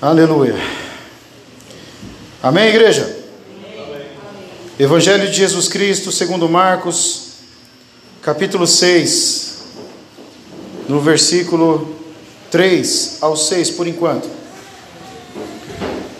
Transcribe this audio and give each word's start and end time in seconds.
Aleluia. 0.00 0.54
Amém, 2.42 2.68
igreja? 2.68 3.04
Amém. 3.04 4.06
Evangelho 4.78 5.26
de 5.30 5.34
Jesus 5.34 5.68
Cristo, 5.68 6.12
segundo 6.12 6.46
Marcos, 6.50 7.28
capítulo 8.20 8.66
6, 8.66 9.54
no 10.86 11.00
versículo 11.00 11.96
3 12.50 13.18
ao 13.22 13.38
6, 13.38 13.70
por 13.70 13.86
enquanto. 13.86 14.28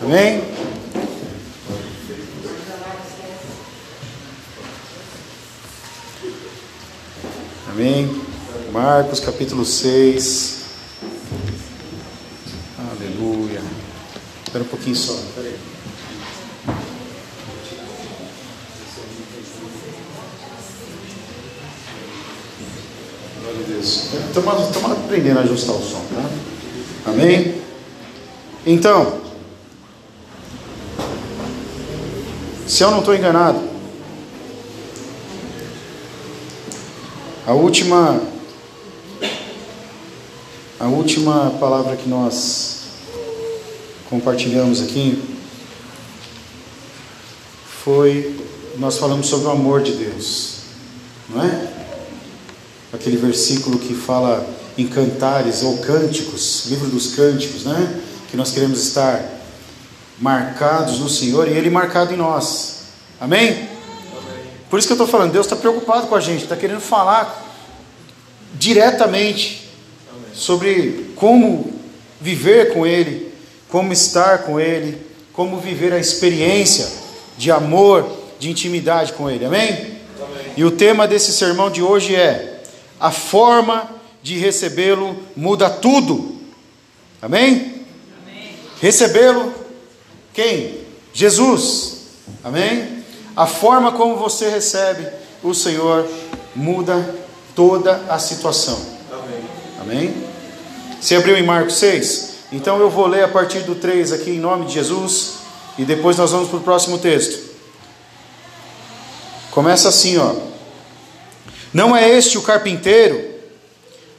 Amém? 0.01 0.43
Amém. 7.69 8.21
Marcos 8.71 9.19
capítulo 9.19 9.63
6. 9.63 10.56
Espera 14.57 14.63
um 14.63 14.67
pouquinho 14.67 14.95
só. 14.95 15.13
Estamos 24.27 24.91
aprendendo 24.91 25.39
a 25.39 25.41
ajustar 25.43 25.75
o 25.75 25.81
som, 25.81 26.01
tá? 26.13 27.11
Amém? 27.11 27.61
Então, 28.65 29.21
se 32.65 32.83
eu 32.83 32.89
não 32.89 32.99
estou 32.99 33.13
enganado, 33.15 33.61
a 37.45 37.53
última 37.53 38.19
a 40.79 40.87
última 40.87 41.51
palavra 41.59 41.95
que 41.95 42.09
nós 42.09 42.76
compartilhamos 44.09 44.81
aqui 44.81 45.21
foi 47.83 48.35
nós 48.77 48.97
falamos 48.97 49.27
sobre 49.27 49.47
o 49.47 49.51
amor 49.51 49.81
de 49.81 49.93
Deus, 49.93 50.57
não 51.29 51.43
é? 51.43 51.67
Aquele 52.93 53.17
versículo 53.17 53.79
que 53.79 53.93
fala 53.93 54.47
em 54.77 54.87
cantares 54.87 55.63
ou 55.63 55.79
cânticos, 55.79 56.65
livro 56.67 56.87
dos 56.89 57.15
cânticos, 57.15 57.63
né? 57.63 58.01
Que 58.29 58.37
nós 58.37 58.51
queremos 58.51 58.81
estar 58.81 59.23
marcados 60.19 60.99
no 60.99 61.09
Senhor 61.09 61.47
e 61.47 61.51
Ele 61.51 61.69
marcado 61.69 62.13
em 62.13 62.17
nós. 62.17 62.81
Amém? 63.19 63.49
Amém. 63.49 63.67
Por 64.69 64.77
isso 64.77 64.87
que 64.87 64.91
eu 64.91 64.95
estou 64.95 65.07
falando, 65.07 65.31
Deus 65.31 65.45
está 65.45 65.55
preocupado 65.55 66.07
com 66.07 66.15
a 66.15 66.19
gente, 66.19 66.43
está 66.43 66.55
querendo 66.55 66.81
falar 66.81 67.45
diretamente 68.53 69.69
Amém. 70.11 70.25
sobre 70.33 71.13
como 71.15 71.73
viver 72.21 72.73
com 72.73 72.85
Ele, 72.85 73.26
como 73.69 73.93
estar 73.93 74.39
com 74.39 74.59
Ele, 74.59 75.05
como 75.33 75.59
viver 75.59 75.93
a 75.93 75.99
experiência 75.99 76.87
de 77.37 77.51
amor, 77.51 78.09
de 78.39 78.49
intimidade 78.49 79.13
com 79.13 79.29
Ele. 79.29 79.45
Amém? 79.45 79.69
Amém. 79.69 79.97
E 80.55 80.63
o 80.63 80.71
tema 80.71 81.07
desse 81.07 81.31
sermão 81.31 81.69
de 81.69 81.81
hoje 81.81 82.15
é: 82.15 82.61
a 82.99 83.11
forma 83.11 83.89
de 84.21 84.37
recebê-lo 84.37 85.17
muda 85.35 85.69
tudo. 85.69 86.37
Amém? 87.21 87.85
Amém. 88.21 88.51
Recebê-lo, 88.81 89.53
quem? 90.33 90.79
Jesus. 91.13 91.97
Amém? 92.43 93.03
A 93.35 93.45
forma 93.45 93.91
como 93.91 94.15
você 94.15 94.49
recebe 94.49 95.07
o 95.43 95.53
Senhor 95.53 96.07
muda 96.55 97.15
toda 97.55 98.03
a 98.09 98.19
situação. 98.19 98.79
Amém? 99.11 99.43
Amém? 99.81 100.23
Você 100.99 101.15
abriu 101.15 101.37
em 101.37 101.43
Marcos 101.43 101.75
6? 101.75 102.26
Então 102.51 102.79
eu 102.79 102.89
vou 102.89 103.07
ler 103.07 103.23
a 103.23 103.27
partir 103.27 103.59
do 103.59 103.75
3 103.75 104.13
aqui 104.13 104.31
em 104.31 104.39
nome 104.39 104.67
de 104.67 104.73
Jesus 104.73 105.33
e 105.77 105.83
depois 105.83 106.17
nós 106.17 106.31
vamos 106.31 106.49
para 106.49 106.57
o 106.57 106.63
próximo 106.63 106.97
texto. 106.97 107.55
Começa 109.51 109.89
assim, 109.89 110.17
ó. 110.17 110.33
Não 111.73 111.95
é 111.95 112.09
este 112.09 112.37
o 112.37 112.41
carpinteiro, 112.41 113.21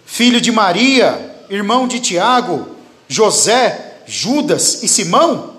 filho 0.04 0.41
de 0.41 0.53
Maria, 0.53 1.36
irmão 1.48 1.88
de 1.88 2.00
Tiago, 2.00 2.69
José, 3.08 4.00
Judas 4.06 4.82
e 4.82 4.88
Simão? 4.88 5.54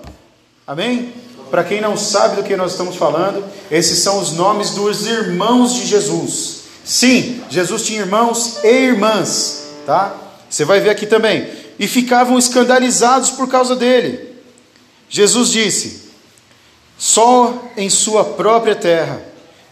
Amém? 0.64 1.12
Para 1.50 1.64
quem 1.64 1.80
não 1.80 1.96
sabe 1.96 2.36
do 2.36 2.44
que 2.44 2.54
nós 2.54 2.72
estamos 2.72 2.94
falando, 2.94 3.44
esses 3.68 3.98
são 3.98 4.20
os 4.20 4.32
nomes 4.32 4.70
dos 4.70 5.04
irmãos 5.06 5.74
de 5.74 5.86
Jesus. 5.86 6.60
Sim, 6.84 7.42
Jesus 7.50 7.82
tinha 7.82 8.00
irmãos 8.00 8.62
e 8.62 8.68
irmãs, 8.68 9.64
tá? 9.84 10.14
Você 10.48 10.64
vai 10.64 10.80
ver 10.80 10.90
aqui 10.90 11.06
também 11.06 11.60
e 11.80 11.88
ficavam 11.88 12.38
escandalizados 12.38 13.30
por 13.30 13.48
causa 13.48 13.74
dele. 13.74 14.36
Jesus 15.08 15.50
disse: 15.50 16.10
Só 16.98 17.70
em 17.74 17.88
sua 17.88 18.22
própria 18.22 18.76
terra, 18.76 19.22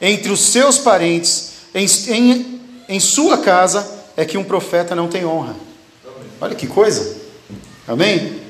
entre 0.01 0.33
os 0.33 0.41
seus 0.41 0.79
parentes, 0.79 1.53
em, 1.75 1.87
em, 2.09 2.61
em 2.89 2.99
sua 2.99 3.37
casa, 3.37 3.87
é 4.17 4.25
que 4.25 4.39
um 4.39 4.43
profeta 4.43 4.95
não 4.95 5.07
tem 5.07 5.27
honra. 5.27 5.55
Olha 6.41 6.55
que 6.55 6.67
coisa. 6.67 7.19
Amém? 7.87 8.41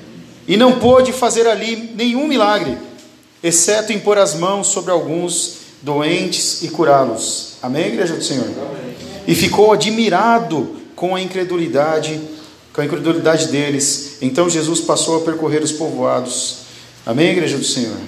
E 0.46 0.56
não 0.56 0.78
pôde 0.78 1.12
fazer 1.12 1.46
ali 1.48 1.92
nenhum 1.96 2.28
milagre, 2.28 2.78
exceto 3.42 3.92
impor 3.92 4.18
as 4.18 4.34
mãos 4.34 4.68
sobre 4.68 4.92
alguns 4.92 5.58
doentes 5.82 6.62
e 6.62 6.68
curá-los. 6.68 7.54
Amém, 7.60 7.88
igreja 7.88 8.14
do 8.14 8.22
Senhor? 8.22 8.46
Amém. 8.46 8.94
E 9.26 9.34
ficou 9.34 9.72
admirado 9.72 10.76
com 10.94 11.14
a 11.14 11.20
incredulidade 11.20 12.37
com 12.78 12.82
a 12.82 12.84
incredulidade 12.84 13.48
deles. 13.48 14.18
Então 14.22 14.48
Jesus 14.48 14.80
passou 14.80 15.16
a 15.16 15.24
percorrer 15.24 15.64
os 15.64 15.72
povoados. 15.72 16.58
Amém, 17.04 17.30
igreja 17.30 17.58
do 17.58 17.64
Senhor? 17.64 17.98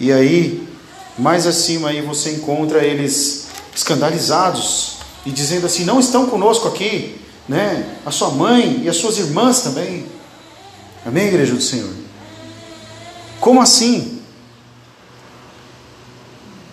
E 0.00 0.10
aí, 0.10 0.66
mais 1.16 1.46
acima 1.46 1.90
aí 1.90 2.02
você 2.02 2.32
encontra 2.32 2.82
eles 2.82 3.46
escandalizados 3.72 4.96
e 5.24 5.30
dizendo 5.30 5.66
assim: 5.66 5.84
"Não 5.84 6.00
estão 6.00 6.26
conosco 6.26 6.66
aqui, 6.66 7.14
né? 7.48 7.94
A 8.04 8.10
sua 8.10 8.30
mãe 8.30 8.80
e 8.82 8.88
as 8.88 8.96
suas 8.96 9.18
irmãs 9.18 9.60
também". 9.60 10.04
Amém, 11.06 11.28
igreja 11.28 11.54
do 11.54 11.62
Senhor? 11.62 11.94
Como 13.38 13.60
assim? 13.60 14.20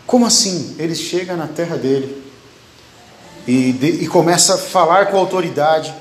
Como 0.07 0.25
assim? 0.25 0.75
Ele 0.79 0.95
chega 0.95 1.35
na 1.35 1.45
terra 1.45 1.77
dele 1.77 2.23
e, 3.45 3.71
de, 3.71 3.87
e 3.87 4.07
começa 4.07 4.55
a 4.55 4.57
falar 4.57 5.11
com 5.11 5.17
autoridade 5.17 5.93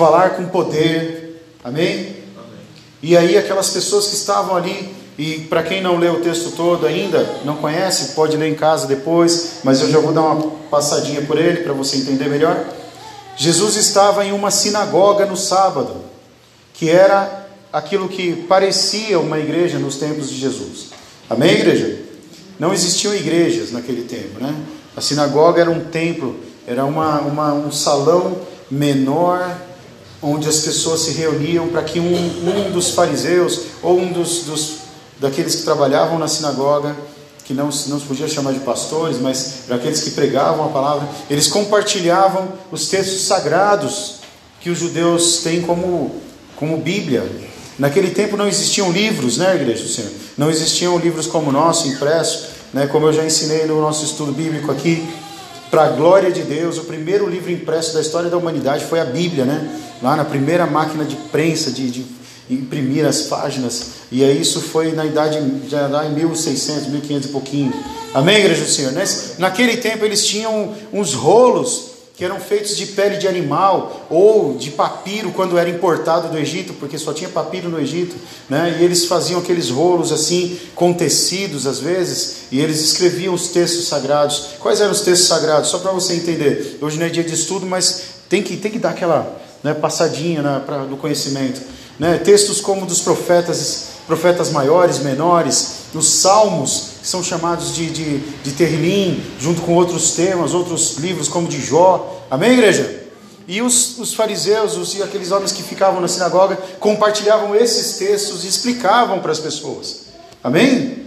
falar 0.00 0.30
com 0.30 0.46
poder. 0.46 1.44
Amém? 1.62 2.16
Amém? 2.34 2.60
E 3.02 3.14
aí 3.14 3.36
aquelas 3.36 3.68
pessoas 3.68 4.06
que 4.06 4.14
estavam 4.14 4.56
ali, 4.56 4.94
e 5.18 5.40
para 5.40 5.62
quem 5.62 5.82
não 5.82 5.98
leu 5.98 6.14
o 6.14 6.20
texto 6.20 6.52
todo 6.52 6.86
ainda, 6.86 7.22
não 7.44 7.56
conhece, 7.56 8.14
pode 8.14 8.34
ler 8.34 8.48
em 8.48 8.54
casa 8.54 8.86
depois, 8.86 9.58
mas 9.62 9.82
eu 9.82 9.90
já 9.90 9.98
vou 9.98 10.14
dar 10.14 10.22
uma 10.22 10.52
passadinha 10.70 11.20
por 11.20 11.38
ele 11.38 11.58
para 11.58 11.74
você 11.74 11.98
entender 11.98 12.30
melhor. 12.30 12.64
Jesus 13.36 13.76
estava 13.76 14.24
em 14.24 14.32
uma 14.32 14.50
sinagoga 14.50 15.26
no 15.26 15.36
sábado, 15.36 15.96
que 16.72 16.88
era 16.88 17.48
aquilo 17.70 18.08
que 18.08 18.34
parecia 18.48 19.20
uma 19.20 19.38
igreja 19.38 19.78
nos 19.78 19.96
tempos 19.96 20.30
de 20.30 20.36
Jesus. 20.36 20.86
Amém, 21.28 21.50
igreja? 21.50 22.00
Não 22.58 22.72
existiam 22.72 23.14
igrejas 23.14 23.70
naquele 23.70 24.04
tempo, 24.04 24.42
né? 24.42 24.54
A 24.96 25.02
sinagoga 25.02 25.60
era 25.60 25.70
um 25.70 25.84
templo, 25.84 26.40
era 26.66 26.86
uma, 26.86 27.20
uma 27.20 27.52
um 27.52 27.70
salão 27.70 28.38
menor 28.70 29.68
onde 30.22 30.48
as 30.48 30.60
pessoas 30.60 31.00
se 31.00 31.12
reuniam 31.12 31.68
para 31.68 31.82
que 31.82 31.98
um, 31.98 32.14
um 32.66 32.70
dos 32.70 32.90
fariseus 32.90 33.60
ou 33.82 33.98
um 33.98 34.12
dos, 34.12 34.44
dos, 34.44 34.72
daqueles 35.18 35.54
que 35.54 35.62
trabalhavam 35.62 36.18
na 36.18 36.28
sinagoga, 36.28 36.94
que 37.44 37.54
não, 37.54 37.66
não 37.66 37.98
se 37.98 38.06
podia 38.06 38.28
chamar 38.28 38.52
de 38.52 38.60
pastores, 38.60 39.18
mas 39.18 39.70
aqueles 39.70 40.02
que 40.02 40.10
pregavam 40.10 40.66
a 40.66 40.68
palavra, 40.68 41.08
eles 41.28 41.48
compartilhavam 41.48 42.48
os 42.70 42.88
textos 42.88 43.22
sagrados 43.22 44.20
que 44.60 44.70
os 44.70 44.78
judeus 44.78 45.38
têm 45.38 45.62
como, 45.62 46.14
como 46.56 46.76
Bíblia. 46.76 47.28
Naquele 47.78 48.10
tempo 48.10 48.36
não 48.36 48.46
existiam 48.46 48.92
livros, 48.92 49.38
né, 49.38 49.54
igreja 49.56 49.82
do 49.82 49.88
Senhor? 49.88 50.10
Não 50.36 50.50
existiam 50.50 50.98
livros 50.98 51.26
como 51.26 51.48
o 51.48 51.52
nosso, 51.52 51.88
impresso, 51.88 52.50
né, 52.72 52.86
como 52.86 53.06
eu 53.06 53.12
já 53.12 53.24
ensinei 53.24 53.64
no 53.66 53.80
nosso 53.80 54.04
estudo 54.04 54.32
bíblico 54.32 54.70
aqui. 54.70 55.08
Para 55.70 55.84
a 55.84 55.88
glória 55.90 56.32
de 56.32 56.42
Deus, 56.42 56.78
o 56.78 56.84
primeiro 56.84 57.28
livro 57.28 57.50
impresso 57.50 57.94
da 57.94 58.00
história 58.00 58.28
da 58.28 58.36
humanidade 58.36 58.84
foi 58.86 58.98
a 58.98 59.04
Bíblia, 59.04 59.44
né? 59.44 59.70
Lá 60.02 60.16
na 60.16 60.24
primeira 60.24 60.66
máquina 60.66 61.04
de 61.04 61.14
prensa, 61.14 61.70
de, 61.70 61.88
de 61.90 62.04
imprimir 62.50 63.06
as 63.06 63.22
páginas. 63.22 63.92
E 64.10 64.24
aí 64.24 64.40
isso 64.40 64.60
foi 64.60 64.90
na 64.92 65.06
idade, 65.06 65.38
já 65.68 65.86
lá 65.86 66.04
em 66.06 66.12
1600, 66.12 66.88
1500 66.88 67.28
e 67.28 67.32
pouquinho. 67.32 67.72
Amém, 68.12 68.38
igreja 68.38 68.64
do 68.64 68.70
Senhor? 68.70 68.92
Naquele 69.38 69.76
tempo 69.76 70.04
eles 70.04 70.26
tinham 70.26 70.74
uns 70.92 71.14
rolos 71.14 71.90
que 72.20 72.24
eram 72.26 72.38
feitos 72.38 72.76
de 72.76 72.84
pele 72.84 73.16
de 73.16 73.26
animal 73.26 74.06
ou 74.10 74.52
de 74.52 74.72
papiro 74.72 75.30
quando 75.30 75.56
era 75.56 75.70
importado 75.70 76.28
do 76.28 76.36
Egito, 76.36 76.74
porque 76.74 76.98
só 76.98 77.14
tinha 77.14 77.30
papiro 77.30 77.70
no 77.70 77.80
Egito, 77.80 78.14
né? 78.46 78.76
E 78.78 78.84
eles 78.84 79.06
faziam 79.06 79.40
aqueles 79.40 79.70
rolos 79.70 80.12
assim 80.12 80.60
com 80.74 80.92
tecidos 80.92 81.66
às 81.66 81.78
vezes, 81.78 82.42
e 82.52 82.60
eles 82.60 82.78
escreviam 82.78 83.32
os 83.32 83.48
textos 83.48 83.88
sagrados. 83.88 84.48
Quais 84.58 84.82
eram 84.82 84.92
os 84.92 85.00
textos 85.00 85.28
sagrados? 85.28 85.70
Só 85.70 85.78
para 85.78 85.92
você 85.92 86.12
entender. 86.12 86.76
Hoje 86.82 86.98
não 86.98 87.06
é 87.06 87.08
dia 87.08 87.24
de 87.24 87.32
estudo, 87.32 87.64
mas 87.64 88.02
tem 88.28 88.42
que 88.42 88.54
tem 88.58 88.70
que 88.70 88.78
dar 88.78 88.90
aquela 88.90 89.40
né, 89.64 89.72
passadinha 89.72 90.42
na, 90.42 90.60
pra, 90.60 90.82
no 90.82 90.98
conhecimento. 90.98 91.62
né? 91.98 92.18
textos 92.18 92.60
como 92.60 92.84
dos 92.84 93.00
profetas, 93.00 93.89
profetas 94.10 94.50
maiores, 94.50 94.98
menores, 94.98 95.84
os 95.94 96.08
salmos, 96.08 96.94
que 97.00 97.06
são 97.06 97.22
chamados 97.22 97.72
de, 97.72 97.88
de, 97.90 98.18
de 98.18 98.50
Terrilim, 98.50 99.22
junto 99.38 99.62
com 99.62 99.76
outros 99.76 100.10
temas, 100.16 100.52
outros 100.52 100.96
livros 100.96 101.28
como 101.28 101.46
de 101.46 101.60
Jó. 101.60 102.20
Amém, 102.28 102.54
igreja? 102.54 103.04
E 103.46 103.62
os, 103.62 104.00
os 104.00 104.12
fariseus 104.12 104.76
os, 104.76 104.96
e 104.96 105.02
aqueles 105.02 105.30
homens 105.30 105.52
que 105.52 105.62
ficavam 105.62 106.00
na 106.00 106.08
sinagoga 106.08 106.58
compartilhavam 106.80 107.54
esses 107.54 107.98
textos 107.98 108.42
e 108.44 108.48
explicavam 108.48 109.20
para 109.20 109.30
as 109.30 109.38
pessoas. 109.38 110.06
Amém? 110.42 111.06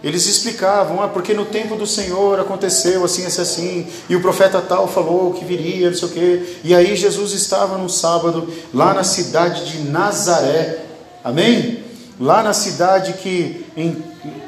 Eles 0.00 0.26
explicavam, 0.26 1.02
ah, 1.02 1.08
porque 1.08 1.34
no 1.34 1.46
tempo 1.46 1.74
do 1.74 1.88
Senhor 1.88 2.38
aconteceu 2.38 3.04
assim, 3.04 3.26
assim, 3.26 3.42
assim, 3.42 3.86
e 4.08 4.14
o 4.14 4.20
profeta 4.20 4.60
tal 4.60 4.86
falou 4.86 5.32
que 5.32 5.44
viria, 5.44 5.90
não 5.90 5.96
sei 5.96 6.08
o 6.08 6.12
quê. 6.12 6.42
E 6.62 6.72
aí 6.72 6.94
Jesus 6.94 7.32
estava 7.32 7.76
no 7.78 7.90
sábado, 7.90 8.48
lá 8.72 8.94
na 8.94 9.02
cidade 9.02 9.72
de 9.72 9.90
Nazaré. 9.90 10.84
Amém? 11.24 11.83
Lá 12.18 12.42
na 12.42 12.52
cidade 12.52 13.14
que, 13.14 13.66
em, 13.76 14.02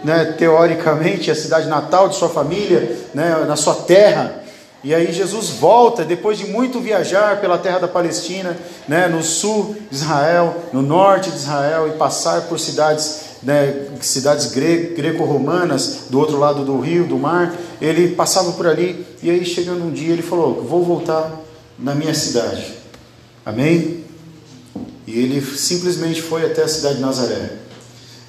né, 0.05 0.37
teoricamente, 0.39 1.31
é 1.31 1.33
a 1.33 1.37
cidade 1.37 1.69
natal 1.69 2.09
de 2.09 2.17
sua 2.17 2.29
família, 2.29 2.97
né, 3.13 3.45
na 3.47 3.57
sua 3.57 3.75
terra. 3.75 4.43
E 4.85 4.95
aí 4.95 5.13
Jesus 5.13 5.51
volta, 5.51 6.05
depois 6.05 6.39
de 6.39 6.47
muito 6.47 6.79
viajar 6.79 7.41
pela 7.41 7.59
terra 7.59 7.81
da 7.81 7.89
Palestina, 7.89 8.57
né, 8.87 9.09
no 9.09 9.21
sul 9.21 9.77
de 9.91 9.97
Israel, 9.97 10.55
no 10.73 10.81
norte 10.81 11.29
de 11.29 11.37
Israel, 11.37 11.89
e 11.89 11.93
passar 11.93 12.43
por 12.43 12.61
cidades, 12.61 13.21
né, 13.43 13.89
cidades 14.01 14.53
gre 14.53 14.95
greco-romanas, 14.97 16.05
do 16.09 16.21
outro 16.21 16.39
lado 16.39 16.65
do 16.65 16.79
rio, 16.79 17.05
do 17.05 17.19
mar, 17.19 17.53
ele 17.81 18.15
passava 18.15 18.53
por 18.53 18.67
ali, 18.67 19.05
e 19.21 19.29
aí 19.29 19.45
chegando 19.45 19.85
um 19.85 19.91
dia 19.91 20.13
ele 20.13 20.23
falou, 20.23 20.63
vou 20.63 20.85
voltar 20.85 21.33
na 21.77 21.93
minha 21.93 22.15
cidade. 22.15 22.75
Amém? 23.45 24.06
E 25.07 25.19
ele 25.19 25.41
simplesmente 25.41 26.21
foi 26.21 26.45
até 26.45 26.63
a 26.63 26.69
cidade 26.69 26.97
de 26.97 27.01
Nazaré. 27.01 27.51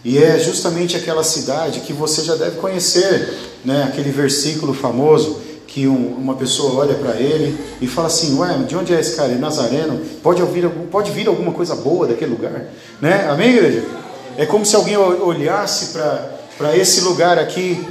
E 0.06 0.18
é 0.18 0.38
justamente 0.40 0.96
aquela 0.96 1.24
cidade 1.24 1.82
que 1.82 1.92
você 1.92 2.22
já 2.22 2.36
deve 2.36 2.58
conhecer, 2.58 3.34
né, 3.66 3.84
aquele 3.84 4.12
versículo 4.12 4.74
famoso, 4.74 5.42
que 5.68 5.88
um, 5.88 6.16
uma 6.16 6.36
pessoa 6.36 6.76
olha 6.76 6.96
para 6.96 7.20
ele 7.20 7.58
e 7.82 7.88
fala 7.88 8.08
assim, 8.08 8.38
ué, 8.38 8.54
de 8.68 8.76
onde 8.76 8.94
é 8.94 9.00
esse 9.00 9.16
cara? 9.16 9.34
É 9.34 9.36
nazareno? 9.36 10.00
Pode, 10.24 10.42
ouvir, 10.42 10.70
pode 10.90 11.12
vir 11.12 11.28
alguma 11.28 11.52
coisa 11.52 11.76
boa 11.76 12.08
daquele 12.08 12.32
lugar? 12.32 12.68
Né? 13.02 13.28
Amém, 13.30 13.50
igreja? 13.50 13.84
É 14.38 14.46
como 14.46 14.66
se 14.66 14.76
alguém 14.76 14.96
olhasse 14.96 15.94
para 16.58 16.78
esse 16.78 17.02
lugar 17.02 17.38
aqui 17.38 17.86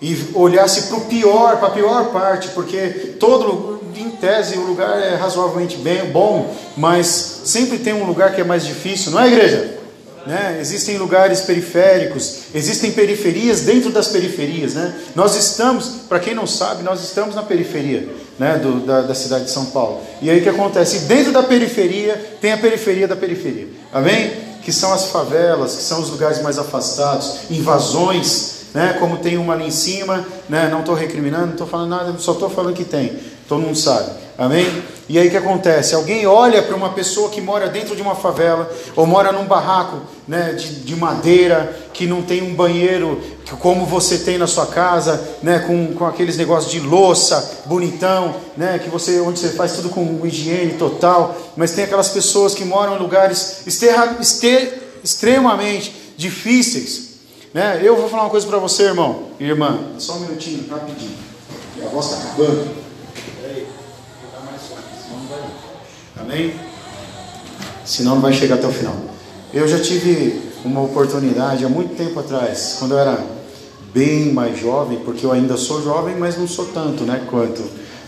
e 0.00 0.30
olhasse 0.34 0.88
para 0.88 0.98
o 0.98 1.00
pior, 1.02 1.56
para 1.58 1.68
a 1.68 1.70
pior 1.70 2.12
parte, 2.12 2.48
porque 2.48 3.14
todo, 3.18 3.71
em 4.00 4.10
tese, 4.10 4.56
o 4.56 4.62
lugar 4.62 5.00
é 5.00 5.14
razoavelmente 5.14 5.76
bem, 5.76 6.10
bom, 6.10 6.54
mas 6.76 7.42
sempre 7.44 7.78
tem 7.78 7.92
um 7.92 8.04
lugar 8.04 8.34
que 8.34 8.40
é 8.40 8.44
mais 8.44 8.64
difícil, 8.64 9.12
não 9.12 9.20
é, 9.20 9.26
igreja? 9.26 9.78
Né? 10.26 10.58
Existem 10.60 10.98
lugares 10.98 11.40
periféricos, 11.40 12.42
existem 12.54 12.92
periferias 12.92 13.62
dentro 13.62 13.90
das 13.90 14.08
periferias. 14.08 14.74
Né? 14.74 14.94
Nós 15.16 15.34
estamos, 15.34 15.88
para 16.08 16.20
quem 16.20 16.32
não 16.32 16.46
sabe, 16.46 16.84
nós 16.84 17.02
estamos 17.02 17.34
na 17.34 17.42
periferia 17.42 18.08
né? 18.38 18.58
Do, 18.58 18.80
da, 18.80 19.02
da, 19.02 19.14
cidade 19.14 19.44
de 19.44 19.50
São 19.50 19.66
Paulo. 19.66 20.00
E 20.20 20.30
aí 20.30 20.40
o 20.40 20.42
que 20.42 20.48
acontece? 20.48 21.00
Dentro 21.00 21.32
da 21.32 21.42
periferia 21.42 22.36
tem 22.40 22.52
a 22.52 22.58
periferia 22.58 23.06
da 23.06 23.16
periferia. 23.16 23.68
Amém? 23.92 24.32
Que 24.62 24.72
são 24.72 24.92
as 24.92 25.06
favelas, 25.06 25.76
que 25.76 25.82
são 25.82 26.00
os 26.00 26.10
lugares 26.10 26.40
mais 26.42 26.58
afastados, 26.58 27.50
invasões, 27.50 28.66
né? 28.74 28.96
como 28.98 29.18
tem 29.18 29.36
uma 29.36 29.54
ali 29.54 29.66
em 29.66 29.70
cima. 29.70 30.26
Né? 30.48 30.68
Não 30.70 30.80
estou 30.80 30.94
recriminando, 30.94 31.46
não 31.46 31.52
estou 31.52 31.66
falando 31.66 31.90
nada, 31.90 32.14
só 32.18 32.32
estou 32.32 32.50
falando 32.50 32.74
que 32.74 32.84
tem. 32.84 33.16
Todo 33.48 33.60
mundo 33.60 33.76
sabe. 33.76 34.10
Amém? 34.38 34.82
E 35.08 35.18
aí 35.18 35.28
o 35.28 35.30
que 35.30 35.36
acontece? 35.36 35.94
Alguém 35.94 36.26
olha 36.26 36.62
para 36.62 36.74
uma 36.74 36.90
pessoa 36.90 37.28
que 37.28 37.40
mora 37.40 37.68
dentro 37.68 37.94
de 37.94 38.00
uma 38.00 38.14
favela, 38.14 38.70
ou 38.96 39.06
mora 39.06 39.30
num 39.30 39.44
barraco 39.44 39.98
né, 40.26 40.54
de, 40.54 40.76
de 40.76 40.96
madeira, 40.96 41.76
que 41.92 42.06
não 42.06 42.22
tem 42.22 42.42
um 42.42 42.54
banheiro 42.54 43.20
como 43.60 43.84
você 43.84 44.18
tem 44.18 44.38
na 44.38 44.46
sua 44.46 44.66
casa, 44.66 45.22
né, 45.42 45.58
com, 45.60 45.94
com 45.94 46.06
aqueles 46.06 46.38
negócios 46.38 46.72
de 46.72 46.80
louça, 46.80 47.62
bonitão, 47.66 48.34
né, 48.56 48.80
que 48.82 48.88
você, 48.88 49.20
onde 49.20 49.38
você 49.38 49.50
faz 49.50 49.72
tudo 49.72 49.90
com 49.90 50.26
higiene 50.26 50.74
total, 50.74 51.36
mas 51.56 51.72
tem 51.72 51.84
aquelas 51.84 52.08
pessoas 52.08 52.54
que 52.54 52.64
moram 52.64 52.96
em 52.96 52.98
lugares 52.98 53.66
esterra, 53.66 54.16
ester, 54.18 54.98
extremamente 55.04 56.14
difíceis. 56.16 57.12
Né? 57.52 57.80
Eu 57.82 57.96
vou 57.96 58.08
falar 58.08 58.22
uma 58.22 58.30
coisa 58.30 58.46
para 58.46 58.58
você, 58.58 58.84
irmão, 58.84 59.24
irmã, 59.38 59.78
só 59.98 60.14
um 60.14 60.20
minutinho, 60.20 60.66
rapidinho. 60.70 61.18
A 61.84 61.88
voz 61.88 62.06
está 62.06 62.16
acabando. 62.16 62.81
Amém? 66.22 66.54
Senão 67.84 68.14
não 68.14 68.22
vai 68.22 68.32
chegar 68.32 68.54
até 68.54 68.66
o 68.66 68.72
final. 68.72 68.94
Eu 69.52 69.66
já 69.66 69.80
tive 69.80 70.40
uma 70.64 70.80
oportunidade 70.80 71.64
há 71.64 71.68
muito 71.68 71.96
tempo 71.96 72.20
atrás, 72.20 72.76
quando 72.78 72.92
eu 72.92 72.98
era 72.98 73.18
bem 73.92 74.32
mais 74.32 74.58
jovem, 74.58 75.00
porque 75.04 75.26
eu 75.26 75.32
ainda 75.32 75.56
sou 75.56 75.82
jovem, 75.82 76.16
mas 76.16 76.38
não 76.38 76.46
sou 76.46 76.66
tanto, 76.66 77.02
né, 77.04 77.26
quanto 77.28 77.62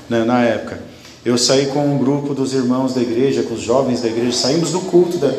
né, 0.08 0.24
na 0.24 0.42
época. 0.42 0.80
Eu 1.24 1.36
saí 1.36 1.66
com 1.66 1.84
um 1.86 1.98
grupo 1.98 2.34
dos 2.34 2.54
irmãos 2.54 2.94
da 2.94 3.02
igreja, 3.02 3.42
com 3.42 3.54
os 3.54 3.62
jovens 3.62 4.00
da 4.00 4.08
igreja, 4.08 4.32
saímos 4.32 4.70
do 4.70 4.80
culto 4.80 5.18
da, 5.18 5.32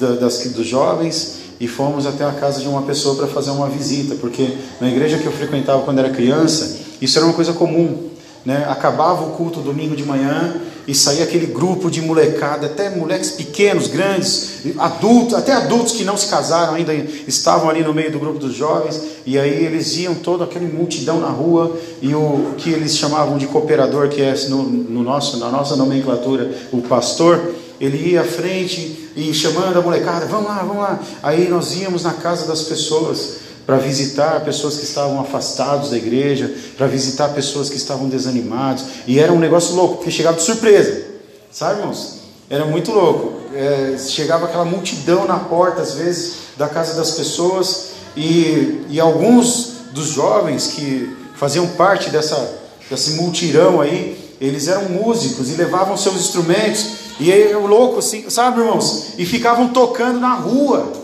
da, 0.00 0.14
das, 0.14 0.38
dos 0.52 0.66
jovens 0.66 1.40
e 1.60 1.68
fomos 1.68 2.06
até 2.06 2.24
a 2.24 2.32
casa 2.32 2.60
de 2.60 2.68
uma 2.68 2.82
pessoa 2.82 3.16
para 3.16 3.26
fazer 3.26 3.50
uma 3.50 3.68
visita, 3.68 4.14
porque 4.14 4.56
na 4.80 4.88
igreja 4.88 5.18
que 5.18 5.26
eu 5.26 5.32
frequentava 5.32 5.82
quando 5.82 5.98
era 5.98 6.10
criança, 6.10 6.78
isso 7.02 7.18
era 7.18 7.26
uma 7.26 7.34
coisa 7.34 7.52
comum. 7.52 8.13
Né? 8.44 8.66
Acabava 8.68 9.24
o 9.24 9.30
culto 9.30 9.60
domingo 9.60 9.96
de 9.96 10.04
manhã 10.04 10.60
e 10.86 10.94
saía 10.94 11.24
aquele 11.24 11.46
grupo 11.46 11.90
de 11.90 12.02
molecada, 12.02 12.66
até 12.66 12.90
moleques 12.90 13.30
pequenos, 13.30 13.86
grandes, 13.86 14.64
adultos, 14.76 15.34
até 15.34 15.52
adultos 15.52 15.92
que 15.92 16.04
não 16.04 16.16
se 16.16 16.28
casaram 16.28 16.74
ainda 16.74 16.92
estavam 16.94 17.70
ali 17.70 17.82
no 17.82 17.94
meio 17.94 18.12
do 18.12 18.18
grupo 18.18 18.38
dos 18.38 18.54
jovens, 18.54 19.00
e 19.24 19.38
aí 19.38 19.64
eles 19.64 19.96
iam 19.96 20.14
toda 20.14 20.44
aquela 20.44 20.66
multidão 20.66 21.20
na 21.20 21.28
rua, 21.28 21.74
e 22.02 22.14
o 22.14 22.54
que 22.58 22.68
eles 22.68 22.96
chamavam 22.96 23.38
de 23.38 23.46
cooperador, 23.46 24.08
que 24.08 24.20
é 24.20 24.34
no, 24.48 24.62
no 24.62 25.02
nosso, 25.02 25.38
na 25.38 25.50
nossa 25.50 25.74
nomenclatura, 25.74 26.50
o 26.70 26.82
pastor, 26.82 27.54
ele 27.80 28.10
ia 28.10 28.20
à 28.20 28.24
frente 28.24 29.10
e 29.16 29.32
chamando 29.32 29.78
a 29.78 29.82
molecada, 29.82 30.26
vamos 30.26 30.46
lá, 30.46 30.58
vamos 30.58 30.76
lá. 30.76 31.00
Aí 31.22 31.48
nós 31.48 31.74
íamos 31.74 32.02
na 32.02 32.12
casa 32.12 32.46
das 32.46 32.62
pessoas 32.62 33.43
para 33.66 33.76
visitar 33.76 34.44
pessoas 34.44 34.76
que 34.76 34.84
estavam 34.84 35.20
afastados 35.20 35.90
da 35.90 35.96
igreja, 35.96 36.52
para 36.76 36.86
visitar 36.86 37.30
pessoas 37.30 37.70
que 37.70 37.76
estavam 37.76 38.08
desanimados. 38.08 38.84
E 39.06 39.18
era 39.18 39.32
um 39.32 39.38
negócio 39.38 39.74
louco, 39.74 39.96
porque 39.96 40.10
chegava 40.10 40.36
de 40.36 40.42
surpresa, 40.42 41.04
sabe, 41.50 41.80
irmãos? 41.80 42.20
Era 42.50 42.66
muito 42.66 42.92
louco. 42.92 43.32
É, 43.54 43.96
chegava 43.98 44.46
aquela 44.46 44.64
multidão 44.64 45.26
na 45.26 45.38
porta, 45.38 45.80
às 45.80 45.94
vezes, 45.94 46.34
da 46.56 46.68
casa 46.68 46.94
das 46.94 47.12
pessoas, 47.12 47.90
e, 48.16 48.84
e 48.90 49.00
alguns 49.00 49.74
dos 49.92 50.08
jovens 50.08 50.68
que 50.68 51.16
faziam 51.36 51.66
parte 51.68 52.10
dessa, 52.10 52.58
desse 52.90 53.12
multirão 53.12 53.80
aí, 53.80 54.18
eles 54.40 54.68
eram 54.68 54.88
músicos 54.88 55.50
e 55.50 55.54
levavam 55.54 55.96
seus 55.96 56.16
instrumentos, 56.16 56.86
e 57.18 57.32
aí 57.32 57.54
o 57.54 57.66
louco, 57.66 58.00
assim, 58.00 58.28
sabe, 58.28 58.60
irmãos? 58.60 59.14
E 59.16 59.24
ficavam 59.24 59.68
tocando 59.68 60.20
na 60.20 60.34
rua 60.34 61.03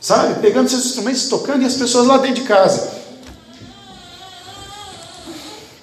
sabe? 0.00 0.40
Pegando 0.40 0.68
seus 0.68 0.86
instrumentos, 0.86 1.28
tocando 1.28 1.62
e 1.62 1.66
as 1.66 1.74
pessoas 1.74 2.06
lá 2.06 2.18
dentro 2.18 2.42
de 2.42 2.48
casa. 2.48 2.98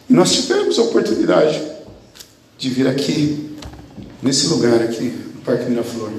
E 0.10 0.14
nós 0.14 0.32
tivemos 0.34 0.78
a 0.78 0.84
oportunidade 0.84 1.62
de 2.58 2.70
vir 2.70 2.88
aqui, 2.88 3.58
nesse 4.22 4.48
lugar 4.48 4.82
aqui, 4.82 5.14
no 5.36 5.42
Parque 5.42 5.70
Miraflor. 5.70 6.12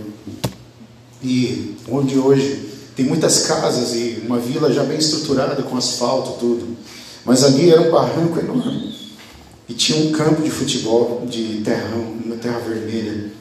E 1.23 1.77
onde 1.89 2.19
hoje 2.19 2.67
tem 2.95 3.05
muitas 3.05 3.47
casas 3.47 3.95
e 3.95 4.23
uma 4.25 4.39
vila 4.39 4.73
já 4.73 4.83
bem 4.83 4.99
estruturada 4.99 5.63
com 5.63 5.77
asfalto, 5.77 6.39
tudo. 6.39 6.77
Mas 7.25 7.45
ali 7.45 7.71
era 7.71 7.83
um 7.83 7.91
barranco 7.91 8.39
enorme. 8.39 8.95
E 9.69 9.75
tinha 9.75 9.99
um 9.99 10.13
campo 10.13 10.43
de 10.43 10.51
futebol, 10.51 11.27
de 11.27 11.61
terrão, 11.65 12.17
uma 12.25 12.37
terra 12.37 12.59
vermelha. 12.61 13.33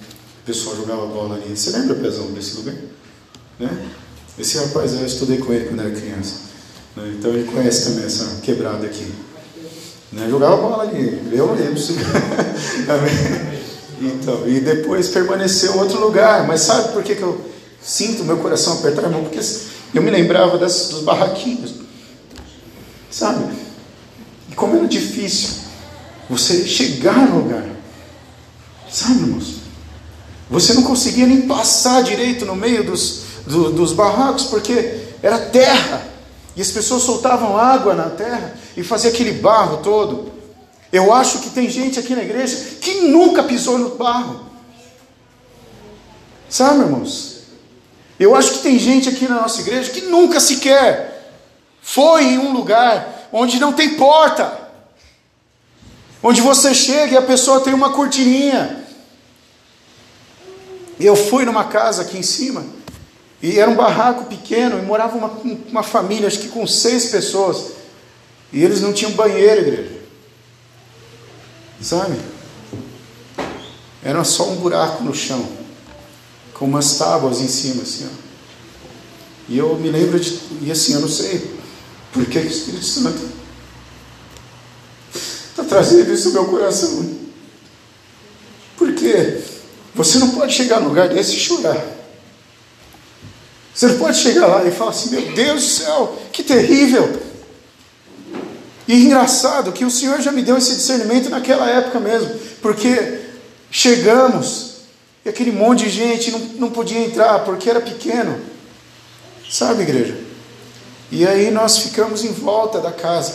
O 0.41 0.45
pessoal 0.45 0.75
jogava 0.75 1.05
bola 1.05 1.35
ali. 1.35 1.55
Você 1.55 1.69
lembra, 1.71 1.95
Pezão, 1.95 2.31
desse 2.31 2.57
lugar? 2.57 2.75
Né? 3.59 3.85
Esse 4.37 4.57
rapaz, 4.57 4.93
eu 4.93 5.05
estudei 5.05 5.37
com 5.37 5.53
ele 5.53 5.65
quando 5.65 5.79
era 5.79 5.91
criança. 5.91 6.33
Né? 6.95 7.15
Então 7.17 7.31
ele 7.31 7.49
conhece 7.49 7.85
também 7.85 8.05
essa 8.05 8.41
quebrada 8.41 8.85
aqui. 8.85 9.11
Né? 10.11 10.27
Jogava 10.29 10.57
bola 10.57 10.83
ali, 10.83 11.21
eu 11.31 11.53
lembro. 11.53 11.81
então, 14.01 14.47
e 14.47 14.59
depois 14.59 15.07
permaneceu 15.07 15.75
em 15.75 15.79
outro 15.79 15.99
lugar. 15.99 16.45
Mas 16.47 16.61
sabe 16.61 16.91
por 16.91 17.01
que, 17.03 17.15
que 17.15 17.21
eu 17.21 17.39
sinto 17.81 18.23
meu 18.23 18.37
coração 18.37 18.73
apertar, 18.73 19.03
irmão? 19.03 19.23
Porque 19.23 19.39
eu 19.93 20.01
me 20.01 20.11
lembrava 20.11 20.57
das, 20.57 20.89
dos 20.89 21.01
barraquinhos. 21.03 21.75
Sabe? 23.09 23.53
E 24.51 24.55
como 24.55 24.77
era 24.77 24.87
difícil 24.87 25.65
você 26.29 26.65
chegar 26.67 27.29
no 27.29 27.37
lugar. 27.43 27.65
Sabe, 28.91 29.21
irmãos? 29.21 29.55
Você 30.49 30.73
não 30.73 30.83
conseguia 30.83 31.25
nem 31.25 31.41
passar 31.41 32.03
direito 32.03 32.45
no 32.45 32.55
meio 32.55 32.83
dos, 32.83 33.24
do, 33.45 33.71
dos 33.71 33.93
barracos, 33.93 34.45
porque 34.45 35.01
era 35.21 35.37
terra. 35.37 36.07
E 36.55 36.61
as 36.61 36.71
pessoas 36.71 37.03
soltavam 37.03 37.57
água 37.57 37.93
na 37.93 38.09
terra 38.09 38.55
e 38.75 38.83
fazia 38.83 39.11
aquele 39.11 39.33
barro 39.33 39.77
todo. 39.77 40.31
Eu 40.91 41.13
acho 41.13 41.39
que 41.39 41.49
tem 41.49 41.69
gente 41.69 41.99
aqui 41.99 42.15
na 42.15 42.23
igreja 42.23 42.55
que 42.79 43.01
nunca 43.01 43.43
pisou 43.43 43.77
no 43.77 43.95
barro. 43.95 44.45
Sabe, 46.49 46.81
irmãos? 46.81 47.35
Eu 48.17 48.33
acho 48.33 48.53
que 48.53 48.59
tem 48.59 48.79
gente 48.79 49.09
aqui 49.09 49.27
na 49.27 49.41
nossa 49.41 49.59
igreja 49.59 49.91
que 49.91 50.01
nunca 50.01 50.39
sequer 50.39 51.33
foi 51.81 52.23
em 52.23 52.37
um 52.37 52.53
lugar 52.53 53.27
onde 53.31 53.59
não 53.59 53.73
tem 53.73 53.95
porta, 53.95 54.69
onde 56.23 56.39
você 56.39 56.73
chega 56.73 57.13
e 57.13 57.17
a 57.17 57.21
pessoa 57.21 57.59
tem 57.59 57.73
uma 57.73 57.91
cortininha. 57.91 58.85
Eu 60.97 61.15
fui 61.17 61.43
numa 61.43 61.65
casa 61.65 62.03
aqui 62.03 62.17
em 62.17 62.23
cima 62.23 62.74
e 63.45 63.59
era 63.59 63.69
um 63.69 63.75
barraco 63.75 64.25
pequeno 64.25 64.79
e 64.79 64.81
morava 64.81 65.15
uma, 65.15 65.27
uma 65.69 65.83
família, 65.83 66.27
acho 66.27 66.39
que 66.39 66.47
com 66.47 66.65
seis 66.65 67.05
pessoas, 67.11 67.73
e 68.51 68.63
eles 68.63 68.81
não 68.81 68.91
tinham 68.91 69.11
banheiro, 69.11 69.61
igreja, 69.61 70.01
sabe? 71.79 72.17
Era 74.03 74.23
só 74.23 74.49
um 74.49 74.55
buraco 74.55 75.03
no 75.03 75.13
chão, 75.13 75.47
com 76.55 76.65
umas 76.65 76.97
tábuas 76.97 77.39
em 77.39 77.47
cima, 77.47 77.83
assim, 77.83 78.09
ó. 78.11 78.25
E 79.47 79.59
eu 79.59 79.75
me 79.75 79.91
lembro 79.91 80.19
de. 80.19 80.39
E 80.63 80.71
assim, 80.71 80.93
eu 80.93 81.01
não 81.01 81.07
sei 81.07 81.53
por 82.11 82.25
que 82.25 82.39
o 82.39 82.47
Espírito 82.47 82.83
Santo 82.83 83.29
está 85.13 85.63
trazendo 85.63 86.11
isso 86.11 86.29
no 86.29 86.33
meu 86.33 86.45
coração. 86.45 87.15
Porque 88.75 89.39
você 89.93 90.17
não 90.17 90.31
pode 90.31 90.51
chegar 90.51 90.81
num 90.81 90.87
lugar 90.87 91.09
desse 91.09 91.35
e 91.35 91.39
chorar. 91.39 91.94
Você 93.75 93.87
não 93.87 93.97
pode 93.97 94.17
chegar 94.17 94.47
lá 94.47 94.63
e 94.65 94.71
falar 94.71 94.91
assim: 94.91 95.09
Meu 95.09 95.33
Deus 95.33 95.63
do 95.63 95.69
céu, 95.69 96.17
que 96.31 96.41
terrível. 96.43 97.21
E 98.87 99.03
engraçado 99.03 99.71
que 99.71 99.83
o 99.83 99.91
Senhor 99.91 100.21
já 100.21 100.31
me 100.31 100.41
deu 100.41 100.57
esse 100.57 100.75
discernimento 100.75 101.29
naquela 101.29 101.69
época 101.69 101.99
mesmo, 101.99 102.29
porque 102.61 103.25
Chegamos 103.77 104.75
e 105.25 105.27
aquele 105.27 105.51
monte 105.51 105.83
de 105.83 105.89
gente 105.89 106.31
não, 106.31 106.39
não 106.39 106.71
podia 106.71 106.99
entrar 106.99 107.43
porque 107.43 107.69
era 107.69 107.81
pequeno. 107.81 108.39
Sabe, 109.49 109.83
igreja? 109.83 110.17
E 111.11 111.27
aí 111.27 111.51
nós 111.51 111.79
ficamos 111.79 112.23
em 112.23 112.31
volta 112.31 112.79
da 112.79 112.93
casa, 112.93 113.33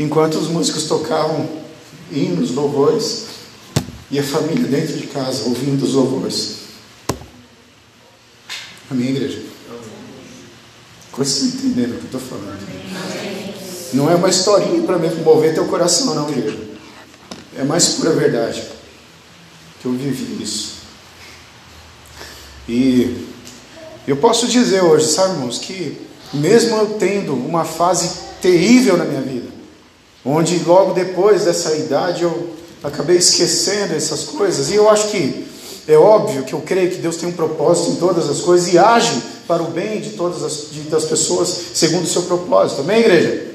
enquanto 0.00 0.34
os 0.34 0.48
músicos 0.48 0.88
tocavam 0.88 1.48
hinos, 2.10 2.50
louvores, 2.50 3.26
e 4.10 4.18
a 4.18 4.22
família 4.24 4.66
dentro 4.66 4.96
de 4.96 5.06
casa 5.06 5.44
ouvindo 5.44 5.84
os 5.84 5.94
louvores. 5.94 6.56
Amém, 8.88 9.08
igreja? 9.08 9.42
Coisa 11.10 11.30
você 11.30 11.46
está 11.46 11.58
entendendo 11.58 11.94
o 11.94 11.98
que 11.98 12.14
eu 12.14 12.18
estou 12.18 12.20
falando. 12.20 12.60
Não 13.92 14.10
é 14.10 14.14
uma 14.14 14.28
historinha 14.28 14.82
para 14.82 14.98
mover 14.98 15.54
teu 15.54 15.66
coração, 15.66 16.14
não, 16.14 16.28
igreja. 16.30 16.58
É 17.56 17.64
mais 17.64 17.88
pura 17.94 18.12
verdade 18.12 18.62
que 19.80 19.86
eu 19.86 19.92
vivi 19.92 20.42
isso. 20.42 20.74
E 22.68 23.26
eu 24.06 24.16
posso 24.16 24.46
dizer 24.46 24.82
hoje, 24.82 25.08
sabe, 25.08 25.34
irmãos, 25.34 25.58
que 25.58 25.98
mesmo 26.32 26.76
eu 26.76 26.94
tendo 26.98 27.34
uma 27.34 27.64
fase 27.64 28.10
terrível 28.40 28.96
na 28.96 29.04
minha 29.04 29.22
vida, 29.22 29.48
onde 30.24 30.58
logo 30.60 30.92
depois 30.92 31.44
dessa 31.44 31.74
idade 31.76 32.22
eu 32.22 32.54
acabei 32.84 33.16
esquecendo 33.16 33.94
essas 33.94 34.24
coisas, 34.24 34.70
e 34.70 34.74
eu 34.74 34.88
acho 34.88 35.08
que 35.08 35.46
é 35.88 35.96
óbvio 35.96 36.44
que 36.44 36.52
eu 36.52 36.60
creio 36.60 36.90
que 36.90 36.98
Deus 36.98 37.16
tem 37.16 37.28
um 37.28 37.32
propósito 37.32 37.92
em 37.92 37.96
todas 37.96 38.28
as 38.28 38.40
coisas 38.40 38.72
e 38.72 38.78
age 38.78 39.22
para 39.46 39.62
o 39.62 39.70
bem 39.70 40.00
de 40.00 40.10
todas 40.10 40.42
as 40.42 40.68
de, 40.72 40.80
das 40.82 41.04
pessoas 41.04 41.48
segundo 41.74 42.04
o 42.04 42.08
seu 42.08 42.22
propósito. 42.22 42.80
Amém, 42.80 43.00
igreja? 43.00 43.46